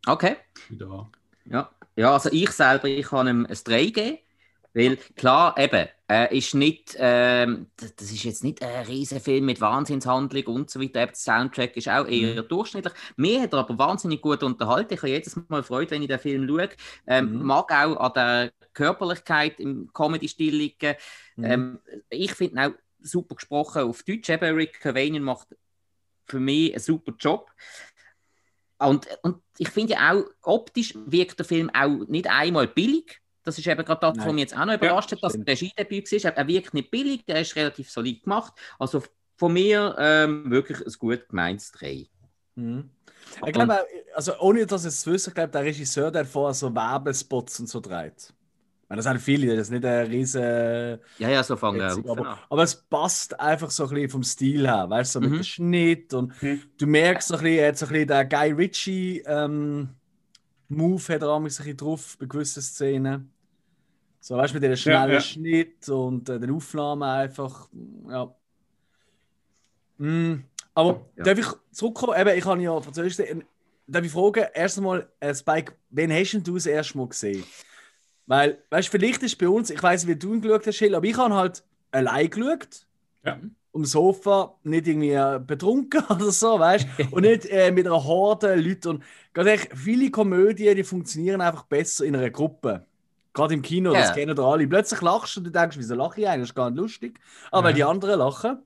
[0.07, 0.37] Okay.
[0.69, 1.11] Wieder.
[1.45, 1.71] Ja.
[1.97, 4.19] ja, also ich selber, ich kann ihm ein 3 geben.
[4.75, 9.61] Weil, klar, eben, äh, ist nicht, ähm, das, ist jetzt nicht ein riesen Film mit
[9.61, 11.07] Wahnsinnshandlung und so weiter.
[11.07, 12.95] Der Soundtrack ist auch eher durchschnittlich.
[13.17, 14.95] Mir hat er aber wahnsinnig gut unterhalten.
[14.95, 16.71] Ich habe jedes Mal Freude, wenn ich den Film schaue.
[17.07, 17.43] Ähm, Mhm.
[17.43, 20.95] Mag auch an der Körperlichkeit im Comedy-Stil liegen.
[21.37, 21.45] Mhm.
[21.45, 21.79] Ähm,
[22.09, 24.31] ich finde auch super gesprochen auf Deutsch.
[24.31, 25.49] Eben, Rick Cavanian macht
[26.27, 27.51] für mich einen super Job.
[28.89, 33.21] Und, und ich finde ja auch, optisch wirkt der Film auch nicht einmal billig.
[33.45, 35.49] Das ist eben gerade das, was mich jetzt auch noch überrascht hat, dass stimmt.
[35.49, 36.37] der Skidebüt war.
[36.37, 38.53] Er wirkt nicht billig, der ist relativ solid gemacht.
[38.79, 39.03] Also
[39.37, 42.07] von mir ähm, wirklich ein gut gemeintes Dreh.
[42.55, 42.91] Mhm.
[43.47, 46.55] Ich glaube, auch, also ohne dass ich es wüsste, ich glaube, der Regisseur, der vorher
[46.55, 48.33] so Werbespots und so dreht.
[48.93, 50.43] Meine, das sind viele, das ist nicht ein riesen.
[51.17, 52.19] Ja, ja, so fangen wir Witzig, an.
[52.19, 55.31] aber, aber es passt einfach so ein bisschen vom Stil her, weißt du, so Mhm.
[55.31, 56.63] mit dem Schnitt und Mhm.
[56.77, 59.89] du merkst so ein bisschen, er hat so ein bisschen den Guy Ritchie ähm,
[60.69, 63.33] Move hat er auch ein bisschen drauf bei gewissen Szenen.
[64.21, 65.21] So, weißt du, mit dem schnellen ja.
[65.21, 67.71] Schnitt und äh, den Aufnahmen einfach,
[68.11, 68.35] ja.
[69.97, 70.35] Mm,
[70.75, 71.25] aber Ja.
[71.25, 72.21] darf ich zurückkommen?
[72.21, 73.45] Eben, ich habe ja Französisch gesehen.
[73.87, 77.45] Darf ich fragen, erst einmal, äh, Spike, wen hast denn du das erste Mal gesehen?
[78.33, 80.77] Weil, weißt du, vielleicht ist bei uns, ich weiß nicht, wie du ihn geschaut hast,
[80.77, 82.87] Schill, aber ich habe halt allein geschaut.
[83.27, 83.39] Ja.
[83.75, 87.09] Am Sofa, nicht irgendwie äh, betrunken oder so, weißt du?
[87.11, 88.89] Und nicht äh, mit einer Horde Leute.
[88.89, 89.03] Und
[89.35, 92.87] ganz ehrlich, viele Komödien, die funktionieren einfach besser in einer Gruppe.
[93.35, 94.01] Gerade im Kino, Ja.
[94.01, 94.67] das kennen doch alle.
[94.67, 96.45] Plötzlich lachst du und du denkst, wieso lache ich eigentlich?
[96.45, 97.21] Das ist gar nicht lustig.
[97.51, 97.77] Aber weil Ja.
[97.77, 98.59] die anderen lachen.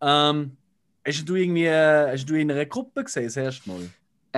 [0.00, 0.56] Ähm,
[1.06, 3.88] hast du irgendwie äh, hast du in einer Gruppe gesehen, das erste Mal?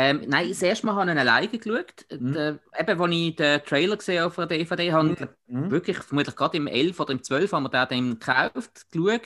[0.00, 2.06] Ähm, nein, das erste Mal habe ich ihn alleine geschaut.
[2.08, 2.32] Mhm.
[2.32, 5.70] Der, eben, als ich den Trailer gesehen habe auf der DVD, habe ich Mhm.
[5.72, 9.22] wirklich, vermutlich gerade im 11 oder im 12 haben wir den gekauft, geschaut,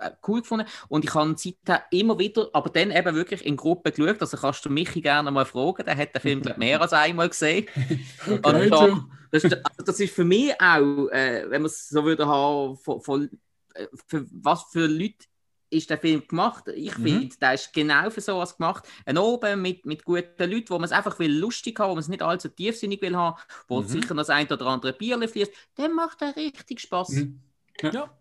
[0.00, 0.66] äh, cool gefunden.
[0.88, 4.20] Und ich habe seitdem immer wieder, aber dann eben wirklich in Gruppen geschaut.
[4.20, 7.28] Also kannst du Michi gerne mal fragen, der hat den Film glaub, mehr als einmal
[7.28, 7.66] gesehen.
[8.26, 9.04] Okay, du.
[9.30, 12.76] das, ist, also das ist für mich auch, äh, wenn man es so würde haben,
[12.78, 13.30] von, von,
[13.74, 15.26] äh, für was für Leute
[15.74, 16.68] ist der Film gemacht?
[16.68, 17.02] Ich Mhm.
[17.02, 18.88] finde, der ist genau für sowas gemacht.
[19.04, 22.00] Ein Oben mit, mit guten Leuten, wo man es einfach will lustig haben, wo man
[22.02, 23.86] es nicht allzu tiefsinnig will haben, wo Mhm.
[23.88, 27.10] sicher das ein oder andere Bierle fließt, dann macht er richtig Spaß.
[27.10, 27.40] Mhm.
[27.82, 28.16] Ja.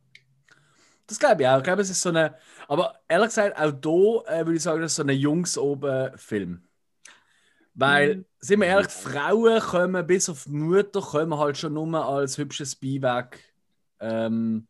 [1.05, 1.57] Das glaube ich auch.
[1.57, 2.35] Ich glaube, es ist so eine.
[2.67, 6.63] Aber ehrlich gesagt, auch hier äh, würde ich sagen, das ist so ein Jungs-Oben-Film.
[7.75, 8.25] Weil, Mhm.
[8.39, 12.37] sind wir ehrlich, die Frauen kommen bis auf die Mutter kommen halt schon nur als
[12.37, 13.39] hübsches Beiwerk
[13.99, 14.67] ähm,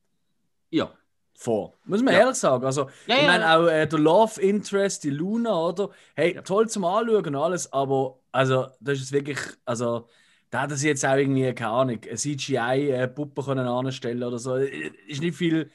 [0.72, 0.92] Ja.
[1.36, 1.74] Vor.
[1.86, 2.22] Muss man Ja.
[2.22, 2.66] ehrlich sagen.
[2.66, 5.90] Also, Ja, ich meine auch äh, der Love Interest, die Luna, oder?
[6.16, 10.08] Hey, toll zum Anschauen und alles, aber also, das ist wirklich, also,
[10.50, 14.56] da hat sie jetzt auch irgendwie, keine Ahnung, eine CGI-Puppe können anstellen oder so.
[14.58, 15.72] Äh, Ist nicht viel,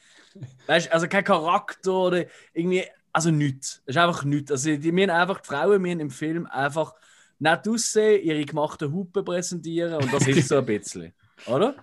[0.67, 3.81] weißt also kein Charakter oder irgendwie, also nichts.
[3.85, 4.51] Es ist einfach nichts.
[4.51, 6.93] Also, die, wir haben einfach, die Frauen wir haben im Film einfach
[7.39, 11.13] nett aussehen, ihre gemachten Hupen präsentieren und das ist so ein bisschen,
[11.47, 11.75] oder?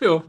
[0.00, 0.22] Ja.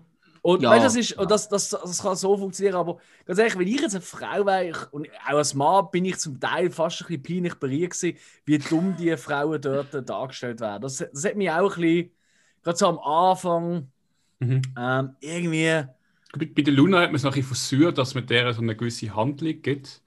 [0.46, 1.26] Und Ja, weißt, das, ist, ja.
[1.26, 4.70] das, das, das kann so funktionieren, aber ganz ehrlich, wenn ich jetzt eine Frau wäre,
[4.70, 8.18] ich, und auch als Mann bin ich zum Teil fast ein bisschen peinlich berührt gewesen,
[8.46, 10.84] wie dumm die Frauen dort dargestellt werden.
[10.84, 12.12] Das, das hat mich auch ein bisschen,
[12.64, 13.92] gerade so am Anfang,
[14.40, 14.62] Mhm.
[14.78, 15.84] ähm, irgendwie,
[16.38, 18.62] Bei, bei der Luna hat man es noch ein bisschen versucht, dass man der so
[18.62, 20.02] eine gewisse Handlung gibt.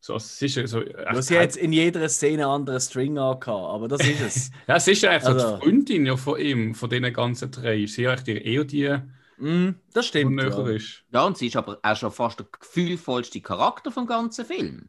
[0.00, 3.48] So, es ist ja so, du hast jetzt in jeder Szene einen anderen String angehabt,
[3.48, 4.50] aber das ist es.
[4.68, 7.84] ja, es ist ja einfach Also- die Freundin ja von ihm, von diesen ganzen drei.
[7.86, 8.96] Sie ist eigentlich eher die,
[9.42, 10.40] mm, das stimmt.
[10.40, 10.66] Ja.
[10.68, 11.04] ist.
[11.12, 14.88] Ja, und sie ist aber auch schon fast der gefühlvollste Charakter vom ganzen Film.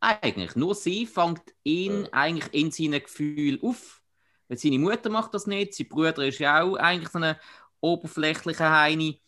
[0.00, 0.54] Eigentlich.
[0.56, 4.02] Nur sie fängt ihn eigentlich in seinen Gefühlen auf.
[4.48, 7.38] Weil seine Mutter macht das nicht, sein Bruder ist ja auch eigentlich so eine
[7.80, 9.20] oberflächliche Heini.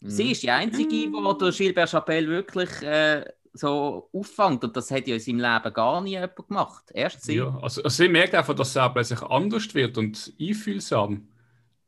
[0.00, 0.10] Mhm.
[0.10, 4.64] Sie ist die Einzige, die der Gilbert Chapelle wirklich äh, so auffängt.
[4.64, 6.84] Und das hat ja in seinem Leben gar nie jemand gemacht.
[6.92, 7.36] Erst sie.
[7.36, 11.28] Ja, also, also sie merkt einfach, dass er plötzlich anders wird und einfühlsam.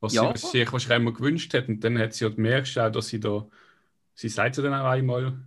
[0.04, 0.22] Was Ja.
[0.22, 1.68] sie was sie sich wahrscheinlich immer gewünscht hat.
[1.68, 3.48] Und dann hat sie halt merkst auch, dass sie da,
[4.14, 5.38] sie sagt ja dann auch einmal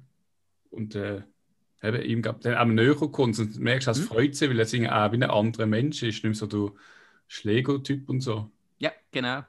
[0.71, 1.23] und äh,
[1.83, 4.05] eben ihm gab dann auch näher kommt und du merkst, es Mhm.
[4.05, 6.71] freut sie, weil er irgendwie auch wie ein anderer Mensch ist, nicht mehr so der
[7.27, 8.51] Schläger-Typ und so.
[8.79, 9.43] Ja, genau.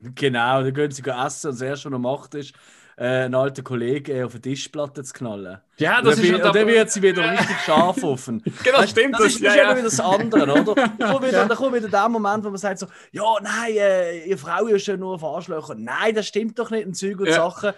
[0.00, 2.54] Genau, dann gehen sie essen und das erste, was er macht, ist,
[2.98, 5.58] einen alten Kollegen äh, auf eine Tischplatte zu knallen.
[5.76, 8.42] Ja, Und dann, wird- und dann wird sie wieder richtig scharf offen.
[8.64, 9.14] Genau, Weißt, stimmt.
[9.14, 9.72] Das ist, das ist ja, ja.
[9.72, 10.74] wieder das andere, oder?
[10.98, 14.24] Dann kommt wieder, dann kommt wieder der Moment, wo man sagt so, ja, nein, äh,
[14.24, 15.74] ihr Frau ist ja nur auf Arschlöcher.
[15.76, 17.34] Nein, das stimmt doch nicht, ein Zeug und Ja.
[17.34, 17.72] Sachen.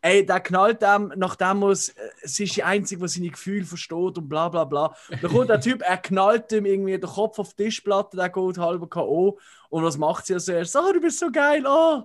[0.00, 1.92] Ey, der knallt dem, nachdem muss, äh,
[2.24, 4.94] sie ist die Einzige, die seine Gefühle versteht und bla bla bla.
[5.22, 8.58] Dann kommt der Typ, er knallt ihm irgendwie den Kopf auf die Tischplatte, der geht
[8.58, 9.38] halber K.O.
[9.70, 10.78] Und was macht sie als erstes?
[10.82, 12.02] Oh, du bist so geil, oh.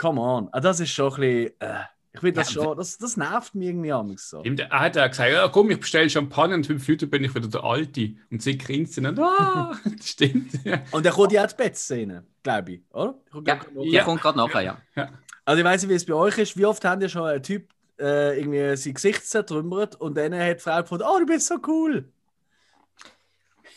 [0.00, 0.48] Come on.
[0.52, 1.80] Ah, das ist schon ein bisschen, äh,
[2.12, 4.42] ich finde das Ja, schon, das, das nervt mich irgendwie am so.
[4.42, 7.48] Er hat auch gesagt, ja, komm, ich bestelle Champagner und fünf Minuten bin ich wieder
[7.48, 8.14] der Alte.
[8.30, 10.64] Und sie grinst dann, ah, das stimmt.
[10.64, 10.80] Ja.
[10.90, 13.14] Und er kommt ja auch die Bettszene, glaube ich, oder?
[13.42, 14.04] Der kommt Ja, Ja.
[14.04, 14.62] kommt gerade nachher,
[14.94, 15.10] ja.
[15.44, 16.56] Also ich weiß nicht, wie es bei euch ist.
[16.56, 17.68] Wie oft habt ihr schon einen Typ
[18.00, 21.56] äh, irgendwie sein Gesicht zertrümmert und dann hat die Frau gefunden, oh, du bist so
[21.66, 22.08] cool.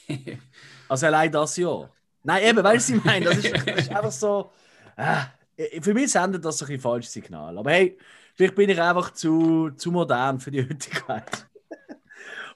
[0.87, 1.89] also allein das ja.
[2.23, 3.25] Nein, eben, weißt du, was ich meine?
[3.25, 4.51] Das ist, das ist einfach so.
[4.95, 5.15] Äh,
[5.81, 7.57] für mich sendet das ein bisschen falsches Signal.
[7.57, 7.97] Aber hey,
[8.35, 11.47] vielleicht bin ich einfach zu, zu modern für die heutige Welt.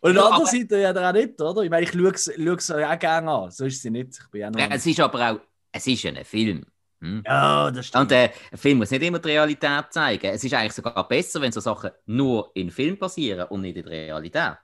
[0.02, 1.62] Und Ja, an der Seite ja dann auch nicht, oder?
[1.64, 2.10] Ich meine, ich schaue
[2.56, 3.52] es ja auch gerne an.
[3.52, 4.20] So ist sie nicht.
[4.20, 5.40] Ich bin ja Es ist aber auch,
[5.72, 6.66] es ist ja ein Film.
[7.02, 7.24] Hm?
[7.26, 8.04] ja, das stimmt.
[8.04, 10.28] Und äh, ein Film muss nicht immer die Realität zeigen.
[10.28, 13.84] Es ist eigentlich sogar besser, wenn so Sachen nur in Film passieren und nicht in
[13.86, 14.58] der Realität.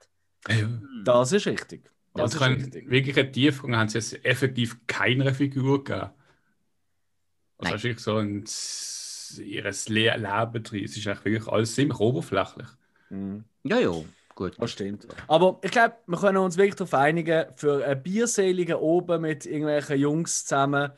[0.48, 0.68] Ja.
[1.04, 1.90] Das ist richtig.
[2.14, 2.90] Das Also ist richtig.
[2.90, 6.10] wirklich eine Tiefgang haben sie jetzt effektiv keiner Figur gegeben.
[7.58, 7.74] Also Nein.
[7.74, 8.44] es ist wirklich so ein
[9.38, 10.84] ihres Le Leben drin.
[10.84, 12.68] Es ist eigentlich wirklich alles ziemlich oberflächlich.
[13.10, 13.44] Mhm.
[13.64, 13.92] Ja, ja,
[14.34, 14.54] gut.
[14.58, 15.06] Das stimmt.
[15.28, 19.98] Aber ich glaube, wir können uns wirklich darauf einigen, für einen bierseligen oben mit irgendwelchen
[19.98, 20.92] Jungs zusammen,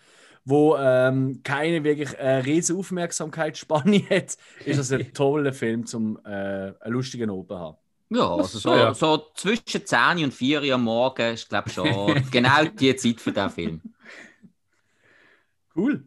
[0.45, 6.29] wo ähm, keine wirklich äh, riesen Aufmerksamkeitsspanne hat, ist das ein toller Film zum äh,
[6.29, 7.77] einen lustigen Oben haben.
[8.11, 8.95] Ja, also so, Ja.
[8.95, 13.21] so zwischen 10 und 4 Uhr am Morgen ist, glaube ich, schon genau die Zeit
[13.21, 13.81] für den Film.
[15.75, 16.05] Cool.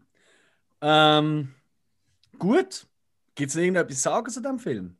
[0.82, 1.54] Ähm,
[2.40, 2.88] gut.
[3.36, 4.98] Gibt es irgendetwas zu sagen zu diesem Film?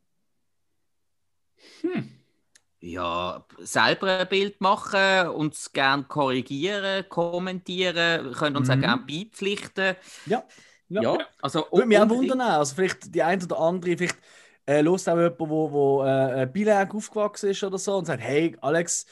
[2.82, 8.80] Ja, selber ein Bild machen, uns gerne korrigieren, kommentieren, können uns auch Mhm.
[8.80, 9.96] gerne beipflichten.
[10.24, 10.44] Ja.
[10.88, 11.02] Ja.
[11.02, 14.18] Ja, also Würde mich auch wundern, also vielleicht die eine oder andere, vielleicht
[14.66, 18.56] äh, hört auch jemand, wo, wo äh, Bilag aufgewachsen ist oder so und sagt, hey
[18.60, 19.06] Alex,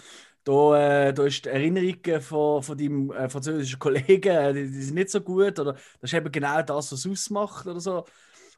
[0.49, 4.70] da, äh, da ist die Erinnerung äh, von, von deinem äh, französischen Kollegen, äh, die,
[4.70, 7.80] die sind nicht so gut oder das ist eben genau das, was es ausmacht oder
[7.80, 8.05] so.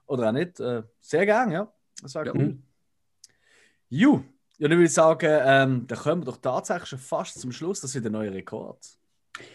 [0.07, 0.61] Oder auch nicht.
[0.61, 1.73] Äh, sehr gern, ja.
[2.01, 2.33] Das wäre Ja.
[2.35, 2.59] cool.
[3.89, 4.23] Ju,
[4.59, 7.81] ja, dann würde ich sagen, ähm, dann kommen wir doch tatsächlich schon fast zum Schluss,
[7.81, 8.79] das ist wieder ein neuer Rekord.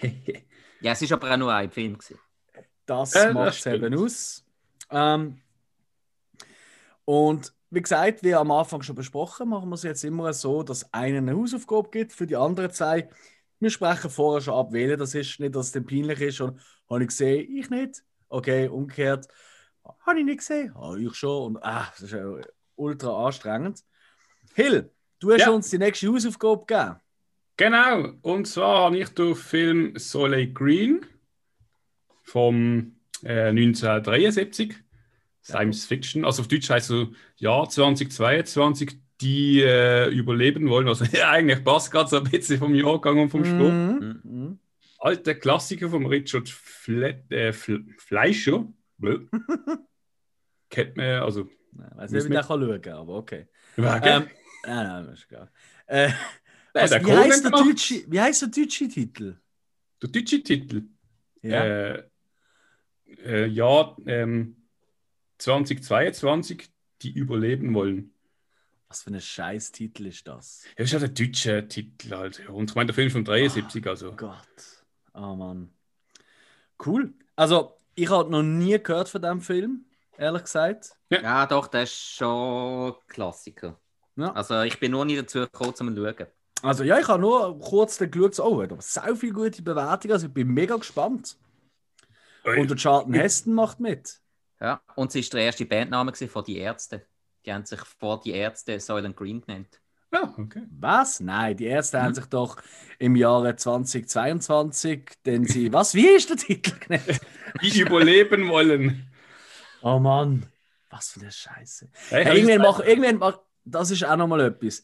[0.82, 1.98] Ja, es ist aber auch nur ein Film.
[1.98, 2.20] Gewesen.
[2.86, 4.44] Das Äh, macht es eben aus.
[4.92, 5.40] Ähm,
[7.06, 10.92] und wie gesagt, wie am Anfang schon besprochen, machen wir es jetzt immer so, dass
[10.94, 13.10] einer eine Hausaufgabe gibt für die anderen zwei.
[13.60, 15.40] Wir sprechen vorher schon ab, wählen das ist.
[15.40, 16.60] Nicht, dass es dann peinlich ist und
[16.90, 18.04] habe ich gesehen, ich nicht.
[18.30, 19.28] Okay, umgekehrt.
[20.06, 20.74] Habe ich nicht gesehen?
[20.74, 21.56] Habe ich schon.
[21.56, 22.26] Und ah, das ist ja
[22.76, 23.84] ultra anstrengend.
[24.54, 25.50] Hill, du hast Ja.
[25.52, 26.96] uns die nächste Hausaufgabe gegeben.
[27.58, 31.06] Genau, und zwar habe ich den Film Soleil Green
[32.24, 34.76] vom äh, 1973,
[35.46, 40.88] Science Fiction, also auf Deutsch heißt es so Jahr 2022, die äh, überleben wollen.
[40.88, 43.72] Also eigentlich passt gerade so ein bisschen vom Jahrgang und vom Spruch.
[43.72, 44.22] Mhm.
[44.24, 44.60] Mhm.
[44.98, 48.66] Alter Klassiker von Richard Fle äh, Fle Fleischer.
[50.70, 51.48] Kennt man, also.
[51.48, 53.48] Ich weiß nicht, wie kann schauen kann, aber okay.
[53.78, 54.28] Ja, Ähm,
[54.66, 55.52] nein, nein, ist egal.
[55.86, 56.10] Äh,
[56.74, 59.36] was, wie, heißt der deutsche, wie heißt der deutsche Titel?
[60.02, 60.84] Der deutsche Titel.
[61.44, 61.66] Ja.
[61.66, 62.04] Äh,
[63.24, 64.56] äh, Jahr ähm,
[65.38, 66.70] 2022,
[67.02, 68.12] die überleben wollen.
[68.88, 70.64] Was für ein scheiß Titel ist das?
[70.66, 72.48] Ja, das ist ja der deutsche Titel halt.
[72.50, 74.12] Und ich meine, der Film ist von 73, also.
[74.12, 74.86] Oh Gott.
[75.14, 75.74] Oh Mann.
[76.86, 77.14] Cool.
[77.36, 79.86] Also, ich habe noch nie gehört von dem Film,
[80.18, 80.92] ehrlich gesagt.
[81.10, 83.80] Ja, doch, das ist schon Klassiker.
[84.18, 84.32] Ja.
[84.32, 86.28] Also ich bin nur nie dazu gekommen, zum schauen.
[86.62, 90.14] Also, ja, ich habe nur kurz dann geschaut, oh, hat aber so viele gute Bewertungen.
[90.14, 91.38] Also, ich bin mega gespannt.
[92.44, 94.20] Und der Charlton Heston macht mit.
[94.66, 94.82] Ja.
[94.96, 97.06] Und es war der erste Bandname von Die Ärzte.
[97.46, 99.80] Die haben sich vor Die Ärzte Soylent Green genannt.
[100.12, 100.64] Ah, okay.
[100.80, 101.20] Was?
[101.20, 102.58] Nein, die Ärzte haben sich doch
[102.98, 105.72] im Jahre 2022, denn sie.
[105.72, 105.94] Was?
[105.94, 107.22] Wie ist der Titel genannt?
[107.62, 109.08] Die überleben wollen.
[109.84, 110.48] Oh Mann.
[110.90, 111.88] Was für eine Scheiße.
[112.10, 114.82] Hey, Hey, irgendwann mach, irgendwann mach, das ist auch nochmal etwas.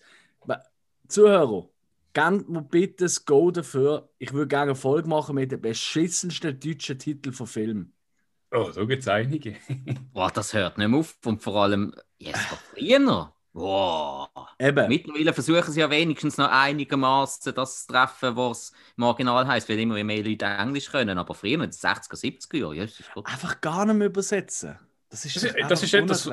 [1.07, 1.69] Zuhörer,
[2.13, 4.09] gebt mir bitte das Go dafür.
[4.19, 7.93] Ich würde gerne eine Folge machen mit dem beschissensten deutschen Titel von Film.
[8.51, 9.55] Oh, so gibt es einige.
[10.13, 11.15] Boah, das hört nicht mehr auf.
[11.25, 13.33] Und vor allem, jetzt yes, früher.
[13.53, 14.29] Boah.
[14.59, 14.87] Eben.
[14.87, 19.79] Mittlerweile versuchen sie ja wenigstens noch einigermaßen das zu treffen, was im Original heißt, weil
[19.79, 21.17] immer mehr Leute Englisch können.
[21.17, 23.27] Aber früher, in den 60er, 70er Jahren, ja, das ist gut.
[23.27, 24.77] Einfach gar nicht mehr übersetzen.
[25.09, 26.23] Das ist, Das ist- doch das ist etwas-.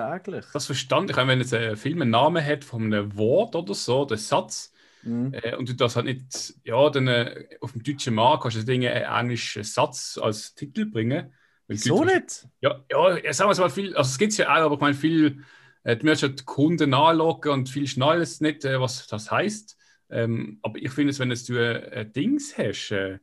[0.53, 4.05] Das verstand ich, wenn jetzt ein Film einen Namen hat von einem Wort oder so,
[4.05, 5.33] der Satz, Mhm.
[5.33, 8.65] äh, und du das halt nicht, ja, dann äh, auf dem deutschen Markt kannst du
[8.65, 11.33] Dinge einen englischen Satz als Titel bringen.
[11.69, 12.49] Wieso nicht?
[12.61, 14.81] Ja, ja, sagen wir es mal viel, also es gibt es ja auch, aber ich
[14.81, 15.45] meine, viel,
[15.85, 19.31] äh, du möchtest ja die Kunden anlocken und viel schnallen es nicht, äh, was das
[19.31, 19.77] heißt.
[20.11, 23.19] Ähm, aber ich finde es, wenn du äh, ein Dings hast, äh,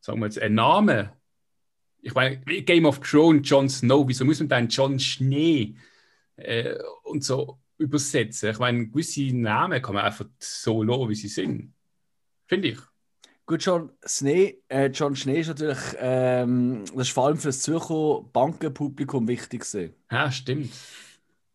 [0.00, 1.10] sagen wir jetzt, einen Namen,
[2.00, 5.76] ich meine, Game of Thrones, Jon Snow, wieso muss man dann John Schnee
[6.36, 8.50] äh, und so übersetzen?
[8.50, 11.74] Ich meine, gewisse Namen kann man einfach so lassen, wie sie sind.
[12.46, 12.78] Finde ich.
[13.50, 17.62] Gut, John Schnee, äh, John Schnee ist natürlich, ähm, das ist vor allem für das
[17.62, 19.92] Zürcher Bankenpublikum wichtig gewesen.
[20.08, 20.70] Ja, stimmt.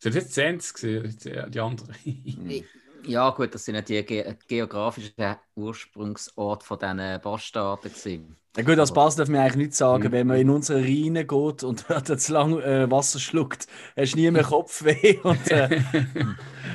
[0.03, 1.87] Das ist jetzt Zens gesehen, die die andere.
[3.07, 8.35] Ja, gut, das sind ja die ge geografischen Ursprungsort von diesen Bastarden gewesen.
[8.57, 10.11] Ja gut, als Bass darf man eigentlich nicht sagen, Mhm.
[10.11, 14.17] wenn man in unsere Rheine geht und dort zu lang äh, Wasser schluckt, hast du
[14.19, 15.19] nie mehr Kopfweh.
[15.23, 15.81] Und, äh,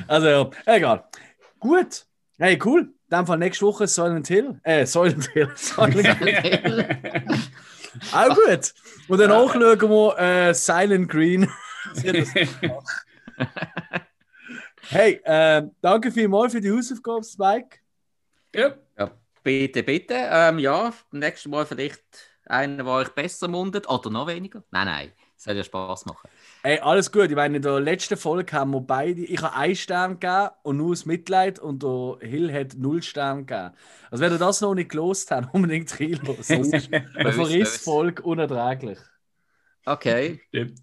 [0.07, 1.03] also ja, egal.
[1.59, 2.07] Gut.
[2.39, 2.91] Hey, cool.
[3.11, 4.57] In dem Fall nächste Woche Silent Hill.
[4.63, 5.51] Äh, Silent Hill.
[5.55, 6.87] Silent Hill.
[8.13, 8.73] Auch gut.
[9.09, 11.51] Und danach schauen wir äh, Silent Green.
[14.89, 17.79] hey, äh, danke vielmals für die Hausaufgabe, Spike.
[18.55, 18.75] ja.
[18.97, 19.11] Ja,
[19.43, 20.15] bitte, bitte.
[20.15, 22.01] Ähm, ja, nächstes Mal vielleicht
[22.45, 24.63] einer, der euch besser mundet oder noch weniger.
[24.71, 26.29] Nein, nein, soll ja Spaß machen.
[26.63, 27.29] Ey, alles gut.
[27.29, 29.21] Ich meine, in der letzten Folge haben wir beide.
[29.21, 33.47] Ich habe einen Stern gegeben und nur das Mitleid und der Hill hat null Stern
[33.47, 33.73] gegeben.
[34.11, 36.71] Also, wenn ihr das noch nicht gelost habt, unbedingt reinlassen.
[36.71, 37.33] Das ist eine.
[37.33, 38.99] Verrissfolge unerträglich.
[39.85, 40.79] Okay, Stimmt.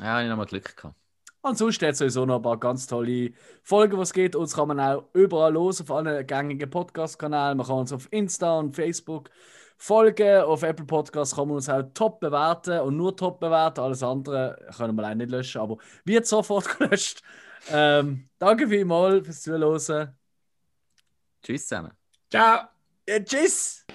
[0.00, 0.94] ja, habe ich nochmal Glück gehabt.
[1.40, 4.36] Ansonsten hat es sowieso noch ein paar ganz tolle Folgen, was geht.
[4.36, 7.56] Uns kann man auch überall los auf allen gängigen Podcast-Kanälen.
[7.56, 9.30] Man kann uns auf Insta und Facebook
[9.78, 10.42] folgen.
[10.42, 13.80] Auf Apple Podcasts kann man uns auch top bewerten und nur top bewerten.
[13.80, 17.22] Alles andere können wir leider nicht löschen, aber wird sofort gelöscht.
[17.70, 20.14] Ähm, danke vielmals fürs Zuhören.
[21.42, 21.92] Tschüss zusammen.
[22.30, 22.68] Ciao.
[23.08, 23.86] Ja, tschüss!